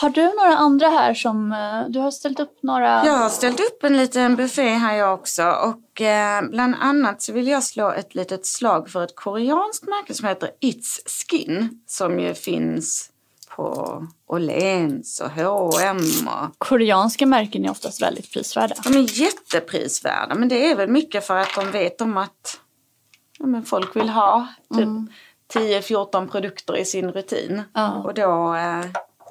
Har 0.00 0.10
du 0.10 0.22
några 0.22 0.56
andra 0.56 0.88
här 0.88 1.14
som... 1.14 1.52
eh, 1.52 1.88
Du 1.88 1.98
har 1.98 2.10
ställt 2.10 2.40
upp 2.40 2.58
några... 2.62 3.06
Jag 3.06 3.12
har 3.12 3.28
ställt 3.28 3.60
upp 3.60 3.84
en 3.84 3.96
liten 3.96 4.36
buffé 4.36 4.68
här 4.68 4.94
jag 4.96 5.14
också 5.14 5.42
och 5.50 6.00
eh, 6.00 6.42
bland 6.42 6.74
annat 6.80 7.22
så 7.22 7.32
vill 7.32 7.46
jag 7.48 7.62
slå 7.62 7.90
ett 7.90 8.14
litet 8.14 8.46
slag 8.46 8.88
för 8.90 9.04
ett 9.04 9.16
koreanskt 9.16 9.84
märke 9.84 10.14
som 10.14 10.28
heter 10.28 10.50
It's 10.60 10.98
Skin 11.30 11.80
som 11.86 12.20
ju 12.20 12.34
finns 12.34 13.10
på 13.48 14.06
Åhléns 14.26 15.20
och 15.20 15.30
H&M 15.30 16.28
och 16.28 16.58
Koreanska 16.58 17.26
märken 17.26 17.64
är 17.64 17.70
oftast 17.70 18.02
väldigt 18.02 18.32
prisvärda. 18.32 18.74
de 18.84 18.96
är 18.96 19.20
jätteprisvärda 19.20 20.34
men 20.34 20.48
det 20.48 20.70
är 20.70 20.76
väl 20.76 20.88
mycket 20.88 21.26
för 21.26 21.36
att 21.36 21.54
de 21.54 21.70
vet 21.70 22.00
om 22.00 22.16
att 22.16 22.60
ja, 23.38 23.46
men 23.46 23.64
folk 23.64 23.96
vill 23.96 24.08
ha 24.08 24.46
typ 24.74 24.88
10-14 25.54 26.28
produkter 26.28 26.76
i 26.76 26.84
sin 26.84 27.12
rutin. 27.12 27.62
Ja. 27.72 27.94
Och 27.94 28.14
då, 28.14 28.54
eh, 28.54 28.84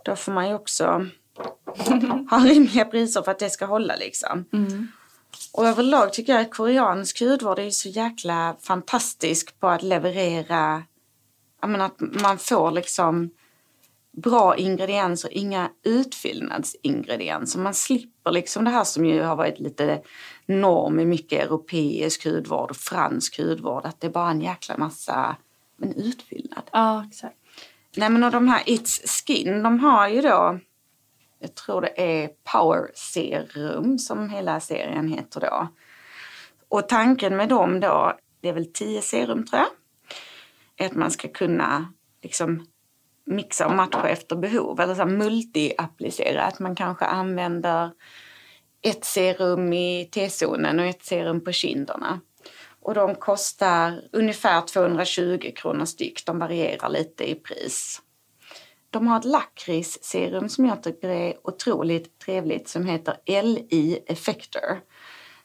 då 0.06 0.16
får 0.16 0.32
man 0.32 0.48
ju 0.48 0.56
också 0.56 0.86
ha 2.30 2.40
rimliga 2.40 2.86
priser 2.86 3.22
för 3.22 3.32
att 3.32 3.40
det 3.40 3.50
ska 3.50 3.66
hålla 3.66 3.96
liksom. 3.96 4.46
Och 5.54 5.68
överlag 5.68 6.14
tycker 6.14 6.34
jag 6.34 6.42
att 6.42 6.54
koreansk 6.54 7.20
hudvård 7.20 7.60
är 7.60 7.64
ju 7.64 7.72
så 7.72 7.90
jäkla 7.90 8.56
fantastisk 8.62 9.60
på 9.60 9.68
att 9.68 9.84
leverera, 9.84 10.84
jag 11.62 11.70
menar 11.70 11.86
att 11.86 12.00
man 12.00 12.38
får 12.38 12.72
liksom 12.72 13.30
bra 14.16 14.58
ingredienser, 14.58 15.38
inga 15.38 15.70
utfyllnadsingredienser. 15.84 17.60
Man 17.60 17.74
slipper 17.74 18.32
liksom 18.32 18.66
det 18.66 18.72
här 18.72 18.84
som 18.84 19.06
ju 19.06 19.22
har 19.22 19.36
varit 19.36 19.60
lite 19.60 20.02
norm 20.46 21.00
i 21.00 21.06
mycket 21.06 21.46
europeisk 21.46 22.26
hudvård 22.26 22.70
och 22.70 22.78
fransk 22.78 23.40
hudvård. 23.40 23.86
Att 23.86 24.02
det 24.02 24.08
är 24.08 24.12
bara 24.12 24.30
en 24.30 24.42
jäkla 24.42 24.78
massa 24.78 25.36
men 25.78 25.94
utfyllnad. 25.94 26.64
Ja, 26.72 27.06
exakt. 27.10 27.36
Nej 27.98 28.10
men 28.10 28.24
och 28.24 28.32
de 28.32 28.48
här 28.48 28.64
It's 28.64 29.08
Skin, 29.08 29.64
de 29.64 29.80
har 29.80 30.08
ju 30.08 30.22
då, 30.22 30.60
jag 31.40 31.56
tror 31.56 31.82
det 31.82 32.22
är 32.22 32.30
Power 32.44 32.92
Serum 32.96 34.00
som 34.00 34.30
hela 34.30 34.60
serien 34.60 35.08
heter 35.08 35.40
då. 35.40 35.68
Och 36.70 36.90
tanken 36.90 37.38
med 37.38 37.50
dem 37.50 37.80
då, 37.80 38.18
det 38.42 38.50
är 38.50 38.54
väl 38.54 38.72
10 38.74 39.02
serum 39.02 39.46
tror 39.46 39.62
jag, 39.62 39.70
är 40.78 40.90
att 40.90 40.96
man 40.96 41.12
ska 41.12 41.28
kunna 41.28 41.94
liksom 42.24 42.66
mixa 43.26 43.68
och 43.68 43.76
matcha 43.76 44.10
efter 44.10 44.36
behov. 44.36 44.80
Eller 44.80 44.96
så 44.96 45.02
här 45.02 45.10
multi-applicera, 45.10 46.42
att 46.42 46.60
man 46.60 46.76
kanske 46.76 47.06
använder 47.06 47.92
ett 48.82 49.06
serum 49.06 49.74
i 49.74 50.10
T-zonen 50.12 50.80
och 50.80 50.86
ett 50.86 51.04
serum 51.04 51.44
på 51.44 51.52
kinderna. 51.52 52.20
Och 52.82 52.94
de 52.94 53.16
kostar 53.16 54.02
ungefär 54.12 54.62
220 54.62 55.52
kronor 55.56 55.86
styck. 55.86 56.26
De 56.26 56.40
varierar 56.40 56.90
lite 56.90 57.30
i 57.32 57.36
pris. 57.36 58.02
De 58.90 59.08
har 59.08 59.20
ett 59.20 59.26
lakritsserum 59.26 60.50
som 60.50 60.66
jag 60.66 60.84
tycker 60.84 61.10
är 61.10 61.34
otroligt 61.44 62.20
trevligt 62.20 62.68
som 62.68 62.86
heter 62.86 63.16
LI 63.44 64.00
Effector. 64.08 64.80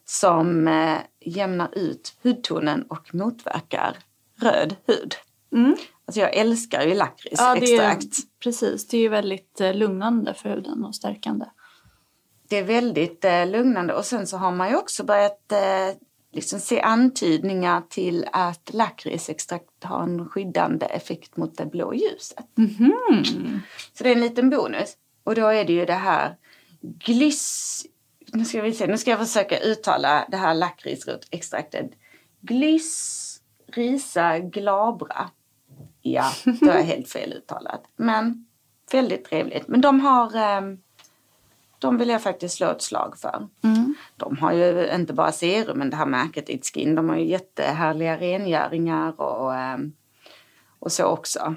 Som 0.04 0.68
eh, 0.68 0.98
jämnar 1.20 1.78
ut 1.78 2.14
hudtonen 2.22 2.82
och 2.82 3.14
motverkar 3.14 3.96
röd 4.40 4.76
hud. 4.86 5.14
Mm. 5.52 5.76
Alltså 6.10 6.20
jag 6.20 6.34
älskar 6.36 6.82
ju 6.82 6.88
Ja, 6.88 6.94
lakritsextrakt. 6.94 8.16
precis. 8.42 8.88
Det 8.88 8.96
är 8.96 9.00
ju 9.00 9.08
väldigt 9.08 9.60
eh, 9.60 9.74
lugnande 9.74 10.34
för 10.34 10.48
huden 10.48 10.84
och 10.84 10.94
stärkande. 10.94 11.46
det 12.48 12.56
är 12.56 12.64
väldigt 12.64 13.24
eh, 13.24 13.46
lugnande 13.46 13.94
och 13.94 14.04
sen 14.04 14.26
så 14.26 14.36
har 14.36 14.52
man 14.52 14.68
ju 14.70 14.76
också 14.76 15.04
börjat 15.04 15.52
eh, 15.52 15.96
liksom 16.32 16.60
se 16.60 16.80
antydningar 16.80 17.82
till 17.88 18.26
att 18.32 18.70
lakritsextrakt 18.74 19.84
har 19.84 20.02
en 20.02 20.28
skyddande 20.28 20.86
effekt 20.86 21.36
mot 21.36 21.56
det 21.56 21.66
blå 21.66 21.94
ljuset. 21.94 22.46
Så 23.92 24.04
det 24.04 24.10
är 24.10 24.14
en 24.14 24.20
liten 24.20 24.50
bonus. 24.50 24.96
Och 25.24 25.34
då 25.34 25.46
är 25.46 25.64
det 25.64 25.72
ju 25.72 25.84
det 25.84 25.92
här 25.92 26.36
glys... 26.82 27.82
Nu 28.32 28.44
ska 28.44 28.62
vi 28.62 28.72
se, 28.72 28.86
nu 28.86 28.98
ska 28.98 29.10
jag 29.10 29.20
försöka 29.20 29.58
uttala 29.58 30.26
det 30.30 30.36
här 30.36 30.54
lakritsrotextraktet. 30.54 31.90
Glysrisa 32.40 34.38
glabra. 34.38 35.30
Ja, 36.02 36.30
det 36.44 36.66
var 36.66 36.82
helt 36.82 37.08
fel 37.08 37.32
uttalat. 37.32 37.82
Men 37.96 38.46
väldigt 38.92 39.24
trevligt. 39.24 39.68
Men 39.68 39.80
de 39.80 40.00
har... 40.00 40.36
ehm, 40.36 40.78
de 41.78 41.98
vill 41.98 42.08
jag 42.08 42.22
faktiskt 42.22 42.56
slå 42.56 42.66
ett 42.70 42.82
slag 42.82 43.18
för. 43.18 43.48
De 44.16 44.36
har 44.38 44.52
ju 44.52 44.90
inte 44.94 45.12
bara 45.12 45.32
serum, 45.32 45.78
men 45.78 45.90
det 45.90 45.96
här 45.96 46.06
märket 46.06 46.48
It's 46.48 46.72
Skin, 46.74 46.94
de 46.94 47.08
har 47.08 47.16
ju 47.16 47.24
jättehärliga 47.24 48.16
rengöringar 48.16 49.20
och, 49.20 49.54
ehm, 49.54 49.92
och 50.78 50.92
så 50.92 51.04
också. 51.04 51.54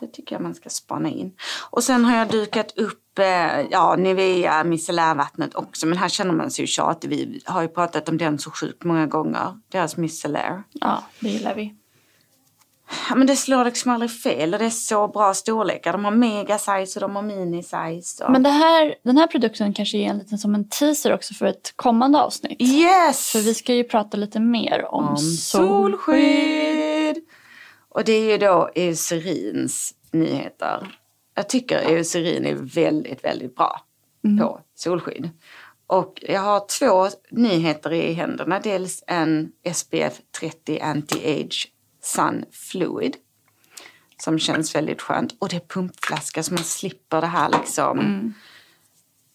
Det 0.00 0.06
tycker 0.06 0.34
jag 0.34 0.42
man 0.42 0.54
ska 0.54 0.68
spana 0.68 1.08
in. 1.08 1.32
Och 1.70 1.84
sen 1.84 2.04
har 2.04 2.16
jag 2.16 2.28
dukat 2.30 2.78
upp 2.78 3.18
eh, 3.18 3.60
ja, 3.70 3.96
Nivea 3.96 4.64
micellärvattnet 4.64 5.54
också, 5.54 5.86
men 5.86 5.98
här 5.98 6.08
känner 6.08 6.34
man 6.34 6.50
sig 6.50 6.62
ju 6.62 6.66
tjatig. 6.66 7.08
Vi 7.10 7.42
har 7.46 7.62
ju 7.62 7.68
pratat 7.68 8.08
om 8.08 8.18
den 8.18 8.38
så 8.38 8.50
sjukt 8.50 8.84
många 8.84 9.06
gånger, 9.06 9.58
deras 9.68 9.96
micellär. 9.96 10.62
Ja, 10.72 11.02
det 11.20 11.28
gillar 11.28 11.54
vi. 11.54 11.74
Men 13.16 13.26
det 13.26 13.36
slår 13.36 13.64
liksom 13.64 13.92
aldrig 13.92 14.10
fel 14.10 14.52
och 14.52 14.58
det 14.58 14.64
är 14.66 14.70
så 14.70 15.08
bra 15.08 15.34
storlekar. 15.34 15.92
De 15.92 16.04
har 16.04 16.12
mega 16.12 16.58
size 16.58 16.98
och 16.98 17.00
de 17.00 17.16
har 17.16 17.22
mini 17.22 17.62
size. 17.62 18.24
Och... 18.24 18.32
Men 18.32 18.42
det 18.42 18.50
här, 18.50 18.94
den 19.04 19.16
här 19.16 19.26
produkten 19.26 19.74
kanske 19.74 19.98
är 19.98 20.10
en 20.10 20.18
liten 20.18 20.38
som 20.38 20.54
en 20.54 20.68
teaser 20.68 21.14
också 21.14 21.34
för 21.34 21.46
ett 21.46 21.72
kommande 21.76 22.18
avsnitt. 22.18 22.62
Yes! 22.62 23.32
För 23.32 23.38
vi 23.38 23.54
ska 23.54 23.74
ju 23.74 23.84
prata 23.84 24.16
lite 24.16 24.40
mer 24.40 24.84
om, 24.88 25.08
om 25.08 25.16
solskydd. 25.16 25.94
solskydd. 25.98 27.24
Och 27.88 28.04
det 28.04 28.12
är 28.12 28.30
ju 28.30 28.38
då 28.38 28.70
Eucerins 28.74 29.94
nyheter. 30.12 30.98
Jag 31.34 31.48
tycker 31.48 31.78
Eucerin 31.78 32.46
är 32.46 32.54
väldigt, 32.54 33.24
väldigt 33.24 33.56
bra 33.56 33.80
på 34.38 34.60
solskydd. 34.74 35.30
Och 35.86 36.24
jag 36.28 36.40
har 36.40 36.78
två 36.78 37.16
nyheter 37.30 37.92
i 37.92 38.12
händerna. 38.12 38.60
Dels 38.60 39.04
en 39.06 39.52
SPF 39.74 40.20
30 40.40 40.78
Anti-Age 40.78 41.66
Sun 42.14 42.44
Fluid. 42.52 43.16
Som 44.16 44.38
känns 44.38 44.74
väldigt 44.74 45.02
skönt. 45.02 45.36
Och 45.38 45.48
det 45.48 45.56
är 45.56 45.60
pumpflaska 45.60 46.42
så 46.42 46.54
man 46.54 46.64
slipper 46.64 47.20
det 47.20 47.26
här 47.26 47.48
liksom 47.48 47.98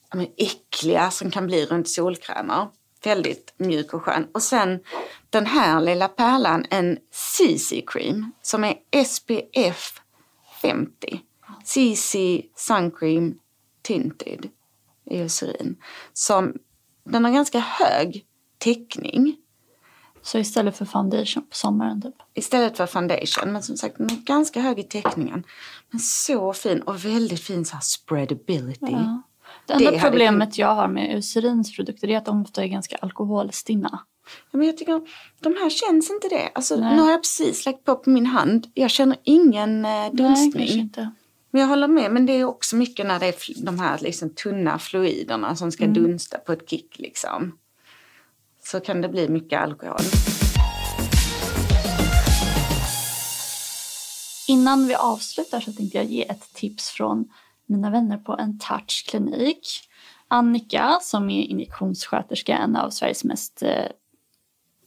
ja, 0.10 0.18
men 0.18 0.28
äckliga 0.38 1.12
som 1.12 1.32
kan 1.32 1.48
bli 1.48 1.66
runt 1.66 1.90
solkrämer. 1.90 2.68
Väldigt 3.04 3.54
mjuk 3.58 3.94
och 3.94 4.04
skön. 4.04 4.28
Och 4.34 4.44
sen 4.44 4.80
den 5.30 5.46
här 5.46 5.82
lilla 5.82 6.08
pärlan, 6.08 6.66
en 6.70 6.98
CC 7.12 7.84
Cream 7.88 8.32
som 8.42 8.64
är 8.64 9.04
SPF 9.06 10.02
50. 10.62 11.22
CC 11.64 12.16
Sun 12.56 12.92
Cream 12.92 13.40
Tinted 13.82 14.50
i 15.06 15.18
Eucerin. 15.18 15.78
Som, 16.14 16.54
den 17.04 17.26
har 17.26 17.32
ganska 17.32 17.60
hög 17.60 18.26
täckning. 18.58 19.38
Så 20.24 20.38
istället 20.40 20.78
för 20.78 20.86
foundation 20.86 21.44
på 21.44 21.56
sommaren 21.56 22.02
typ? 22.02 22.16
Istället 22.34 22.78
för 22.78 22.86
foundation. 22.86 23.54
Men 23.54 23.64
som 23.64 23.78
sagt, 23.78 23.98
ganska 23.98 24.60
hög 24.62 24.80
i 24.80 24.84
täckningen. 24.84 25.44
Men 25.92 26.00
så 26.00 26.54
fin 26.54 26.82
och 26.82 27.06
väldigt 27.06 27.40
fin 27.40 27.66
så 27.66 27.78
spreadability. 27.82 28.92
Ja. 28.92 29.22
Det 29.68 29.74
Det 29.74 29.86
enda 29.86 30.00
hade 30.00 30.10
problemet 30.12 30.58
jag 30.58 30.76
har 30.76 30.88
med 30.88 31.16
Eucerins 31.16 31.76
produkter 31.76 32.10
är 32.10 32.18
att 32.18 32.26
de 32.26 32.42
ofta 32.42 32.64
är 32.64 32.68
ganska 32.68 32.96
alkoholstinna. 32.96 34.00
Ja, 34.52 34.58
men 34.58 34.68
jag 34.68 34.78
tycker 34.78 35.02
de 35.40 35.54
här 35.54 35.70
känns 35.70 36.10
inte 36.12 36.28
det. 36.28 36.50
Alltså, 36.56 36.76
Nej. 36.76 36.96
nu 36.96 37.02
har 37.02 37.12
jag 37.12 37.22
precis 37.22 37.66
lagt 37.66 37.84
på 37.84 37.96
på 37.96 38.10
min 38.10 38.26
hand. 38.26 38.68
Jag 38.74 38.92
känner 38.92 39.18
ingen 39.24 39.86
eh, 39.86 40.12
dunstning. 40.14 40.90
Men 41.52 41.62
jag 41.62 41.68
håller 41.68 41.88
med. 41.88 42.12
Men 42.12 42.26
det 42.26 42.34
är 42.34 42.44
också 42.46 42.76
mycket 42.76 43.06
när 43.06 43.20
det 43.20 43.26
är 43.28 43.66
de 43.66 43.80
här 43.80 43.98
liksom 44.02 44.30
tunna 44.30 44.80
fluiderna 44.80 45.56
som 45.56 45.72
ska 45.72 45.84
Mm. 45.84 45.94
dunsta 46.04 46.38
på 46.38 46.54
ett 46.54 46.70
kick. 46.70 47.00
Liksom. 47.00 47.58
Så 48.74 48.80
kan 48.80 49.02
det 49.02 49.10
bli 49.10 49.30
mycket 49.30 49.62
alkohol. 49.62 50.00
Innan 54.48 54.88
vi 54.88 54.96
avslutar 54.96 55.60
så 55.60 55.74
tänkte 55.74 55.98
jag 55.98 56.06
ge 56.06 56.30
ett 56.30 56.54
tips 56.54 56.90
från 56.90 57.32
mina 57.66 57.90
vänner 57.90 58.18
på 58.18 58.34
en 58.34 58.60
touchklinik. 58.60 59.68
Annika 60.28 60.98
som 61.02 61.30
är 61.30 61.42
injektionssköterska, 61.42 62.58
en 62.58 62.76
av 62.76 62.90
Sveriges 62.90 63.24
mest 63.24 63.64
eh, 63.64 63.86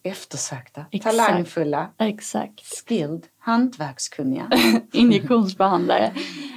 Eftersökta, 0.03 0.85
Exakt. 0.91 1.17
talangfulla, 1.17 1.91
exakt 1.99 2.87
skilled, 2.89 3.27
hantverkskunniga. 3.39 4.51
injektionsbehandlare, 4.93 6.13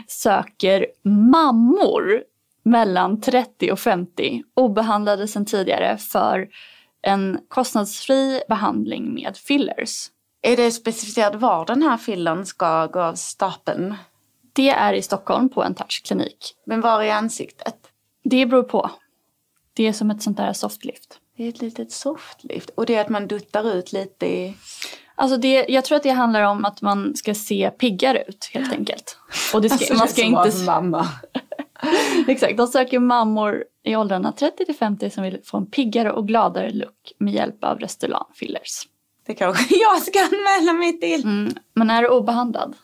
söker 0.07 0.85
mammor 1.03 2.23
mellan 2.63 3.21
30 3.21 3.71
och 3.71 3.79
50 3.79 4.43
obehandlade 4.53 5.27
sedan 5.27 5.45
tidigare 5.45 5.97
för 5.97 6.49
en 7.01 7.39
kostnadsfri 7.47 8.41
behandling 8.49 9.13
med 9.13 9.37
fillers. 9.37 10.07
är 10.41 10.57
det 10.57 10.71
specificerat 10.71 11.35
var 11.35 11.65
den 11.65 11.81
här 11.81 11.97
fillern 11.97 12.45
ska 12.45 12.87
gå 12.87 12.99
av 12.99 13.15
stapeln? 13.15 13.95
Det 14.53 14.69
är 14.69 14.93
i 14.93 15.01
Stockholm 15.01 15.49
på 15.49 15.63
en 15.63 15.75
touchklinik. 15.75 16.55
Men 16.65 16.81
var 16.81 17.03
i 17.03 17.11
ansiktet? 17.11 17.75
Det 18.23 18.45
beror 18.45 18.63
på. 18.63 18.91
Det 19.73 19.87
är 19.87 19.93
som 19.93 20.11
ett 20.11 20.21
sånt 20.21 20.37
där 20.37 20.53
softlift. 20.53 21.19
Det 21.37 21.43
är 21.43 21.49
ett 21.49 21.61
litet 21.61 21.91
softlift. 21.91 22.69
Och 22.69 22.85
det 22.85 22.95
är 22.95 23.01
att 23.01 23.09
man 23.09 23.27
duttar 23.27 23.75
ut 23.75 23.91
lite 23.91 24.25
i... 24.25 24.57
Alltså 25.15 25.37
det, 25.37 25.65
jag 25.69 25.85
tror 25.85 25.95
att 25.95 26.03
det 26.03 26.09
handlar 26.09 26.41
om 26.41 26.65
att 26.65 26.81
man 26.81 27.15
ska 27.15 27.33
se 27.33 27.71
piggare 27.71 28.23
ut 28.27 28.49
helt 28.53 28.71
enkelt. 28.77 29.17
Och 29.53 29.61
det 29.61 29.69
ska, 29.69 29.93
man 29.95 30.07
ska 30.07 30.21
inte... 30.21 30.51
mamma. 30.65 31.07
Exakt, 32.27 32.57
de 32.57 32.67
söker 32.67 32.99
mammor 32.99 33.63
i 33.83 33.95
åldrarna 33.95 34.31
30 34.31 34.65
till 34.65 34.75
50 34.75 35.09
som 35.09 35.23
vill 35.23 35.39
få 35.45 35.57
en 35.57 35.65
piggare 35.65 36.11
och 36.11 36.27
gladare 36.27 36.71
look 36.71 37.13
med 37.17 37.33
hjälp 37.33 37.63
av 37.63 37.79
Restylane 37.79 38.25
fillers. 38.33 38.87
Det 39.25 39.33
kanske 39.33 39.75
jag 39.79 40.01
ska 40.01 40.19
anmäla 40.19 40.73
mig 40.73 40.99
till. 40.99 41.23
Mm. 41.23 41.53
Men 41.73 41.89
är 41.89 42.01
du 42.01 42.07
obehandlad? 42.09 42.75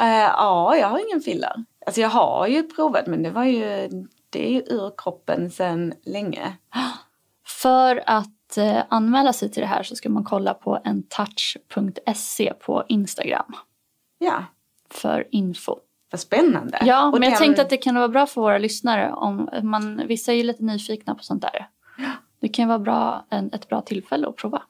Eh, 0.00 0.06
ja, 0.06 0.76
jag 0.76 0.88
har 0.88 1.06
ingen 1.08 1.20
filler. 1.20 1.64
Alltså 1.86 2.00
jag 2.00 2.08
har 2.08 2.46
ju 2.46 2.62
provat 2.62 3.06
men 3.06 3.22
det 3.22 3.30
var 3.30 3.44
ju... 3.44 3.88
Det 4.32 4.46
är 4.46 4.52
ju 4.52 4.60
ur 4.60 4.92
kroppen 4.96 5.50
sedan 5.50 5.92
länge. 6.04 6.56
För 7.46 8.02
att 8.06 8.56
eh, 8.56 8.82
anmäla 8.88 9.32
sig 9.32 9.50
till 9.50 9.60
det 9.60 9.66
här 9.66 9.82
så 9.82 9.96
ska 9.96 10.08
man 10.08 10.24
kolla 10.24 10.54
på 10.54 10.80
en 10.84 11.02
touch.se 11.02 12.52
på 12.54 12.84
Instagram 12.88 13.54
Ja, 14.18 14.44
för 14.90 15.28
info. 15.30 15.76
Vad 16.10 16.20
spännande. 16.20 16.78
Ja, 16.84 17.08
Och 17.08 17.20
men 17.20 17.30
jag 17.30 17.38
tänkte 17.38 17.62
att 17.62 17.70
det 17.70 17.76
kan 17.76 17.94
vara 17.94 18.08
bra 18.08 18.26
för 18.26 18.40
våra 18.40 18.58
lyssnare 18.58 19.12
om 19.12 19.48
man, 19.62 20.02
vissa 20.06 20.32
är 20.32 20.36
ju 20.36 20.42
lite 20.42 20.62
nyfikna 20.64 21.14
på 21.14 21.22
sånt 21.22 21.42
där. 21.42 21.68
Det 22.40 22.48
kan 22.48 22.68
vara 22.68 22.78
bra, 22.78 23.26
en, 23.30 23.52
ett 23.52 23.68
bra 23.68 23.80
tillfälle 23.80 24.28
att 24.28 24.36
prova. 24.36 24.62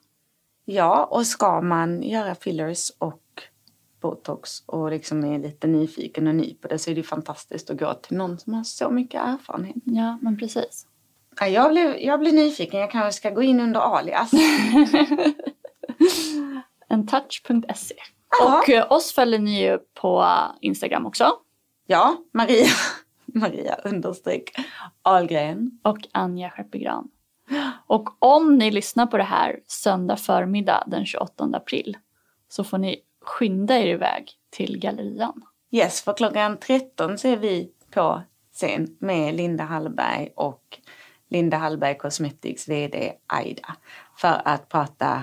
Ja, 0.64 1.04
och 1.04 1.26
ska 1.26 1.60
man 1.60 2.02
göra 2.02 2.34
fillers 2.34 2.90
och 2.98 3.22
botox 4.00 4.62
och 4.66 4.90
liksom 4.90 5.24
är 5.24 5.38
lite 5.38 5.66
nyfiken 5.66 6.26
och 6.26 6.34
ny 6.34 6.54
på 6.54 6.68
det 6.68 6.78
så 6.78 6.90
är 6.90 6.94
det 6.94 7.02
fantastiskt 7.02 7.70
att 7.70 7.78
gå 7.78 7.94
till 7.94 8.16
någon 8.16 8.38
som 8.38 8.54
har 8.54 8.64
så 8.64 8.90
mycket 8.90 9.20
erfarenhet. 9.20 9.76
Ja, 9.84 10.18
men 10.22 10.38
precis. 10.38 10.86
Ja, 11.40 11.48
Jag 11.48 11.70
blir, 11.70 11.96
jag 12.06 12.20
blir 12.20 12.32
nyfiken, 12.32 12.80
jag 12.80 12.90
kanske 12.90 13.12
ska 13.12 13.30
gå 13.30 13.42
in 13.42 13.60
under 13.60 13.80
alias. 13.80 14.30
En 16.88 17.06
touch.se. 17.06 17.94
Ja. 18.38 18.58
Och 18.58 18.70
eh, 18.70 18.92
oss 18.92 19.12
följer 19.12 19.38
ni 19.38 19.62
ju 19.62 19.78
på 19.78 20.26
Instagram 20.60 21.06
också. 21.06 21.32
Ja, 21.86 22.16
Maria, 22.32 22.66
Maria 23.26 23.74
understreck 23.74 24.50
Ahlgren. 25.02 25.80
Och 25.82 25.98
Anja 26.12 26.50
Skeppegran. 26.50 27.08
Och 27.86 28.08
om 28.18 28.58
ni 28.58 28.70
lyssnar 28.70 29.06
på 29.06 29.16
det 29.16 29.22
här 29.22 29.60
söndag 29.66 30.16
förmiddag 30.16 30.84
den 30.86 31.06
28 31.06 31.50
april 31.54 31.96
så 32.48 32.64
får 32.64 32.78
ni 32.78 32.96
skynda 33.24 33.78
er 33.78 33.86
iväg 33.86 34.32
till 34.50 34.78
gallerian. 34.78 35.42
Yes, 35.70 36.02
för 36.02 36.12
klockan 36.12 36.56
13 36.56 37.18
så 37.18 37.28
är 37.28 37.36
vi 37.36 37.70
på 37.90 38.22
scen 38.52 38.96
med 39.00 39.34
Linda 39.34 39.64
Hallberg 39.64 40.28
och 40.36 40.78
Linda 41.30 41.56
Hallberg 41.56 41.98
Cosmetics 41.98 42.68
VD 42.68 43.12
Aida 43.26 43.76
för 44.16 44.42
att 44.44 44.68
prata 44.68 45.22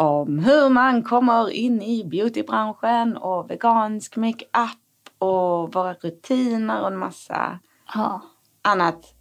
om 0.00 0.38
hur 0.38 0.68
man 0.68 1.02
kommer 1.02 1.50
in 1.50 1.82
i 1.82 2.04
beautybranschen 2.04 3.16
och 3.16 3.50
vegansk 3.50 4.16
makeup 4.16 4.78
och 5.18 5.74
våra 5.74 5.94
rutiner 5.94 6.80
och 6.80 6.86
en 6.86 6.96
massa 6.98 7.58
Ja, 7.94 8.20
annat 8.62 9.14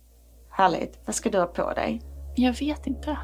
härligt. 0.51 0.99
Vad 1.05 1.15
ska 1.15 1.29
du 1.29 1.39
ha 1.39 1.45
på 1.45 1.73
dig? 1.73 2.01
jag 2.35 2.53
vet 2.59 2.87
inte. 2.87 3.17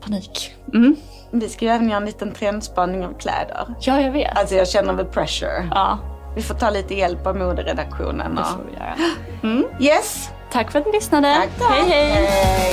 Panik. 0.00 0.54
Mm. 0.74 0.96
Vi 1.32 1.48
ska 1.48 1.64
ju 1.64 1.70
även 1.70 1.88
göra 1.88 1.96
en 2.00 2.04
liten 2.04 2.32
trendspaning 2.32 3.06
av 3.06 3.18
kläder. 3.18 3.74
Ja, 3.80 4.00
jag 4.00 4.12
vet. 4.12 4.38
Alltså 4.38 4.54
jag 4.54 4.68
känner 4.68 4.92
väl 4.94 5.06
pressure. 5.06 5.68
Ja, 5.70 5.98
Vi 6.36 6.42
får 6.42 6.54
ta 6.54 6.70
lite 6.70 6.94
hjälp 6.94 7.26
av 7.26 7.36
moderedaktionen. 7.36 8.34
det 8.34 8.40
Och... 8.40 8.46
får 8.48 8.64
vi 8.64 8.72
göra. 8.72 9.68
Yes! 9.80 10.30
Tack 10.52 10.70
för 10.70 10.78
att 10.78 10.86
ni 10.86 10.92
lyssnade. 10.92 11.34
Tack, 11.34 11.58
tack. 11.58 11.78
Hej, 11.78 11.90
hej. 11.90 12.26
hej. 12.26 12.72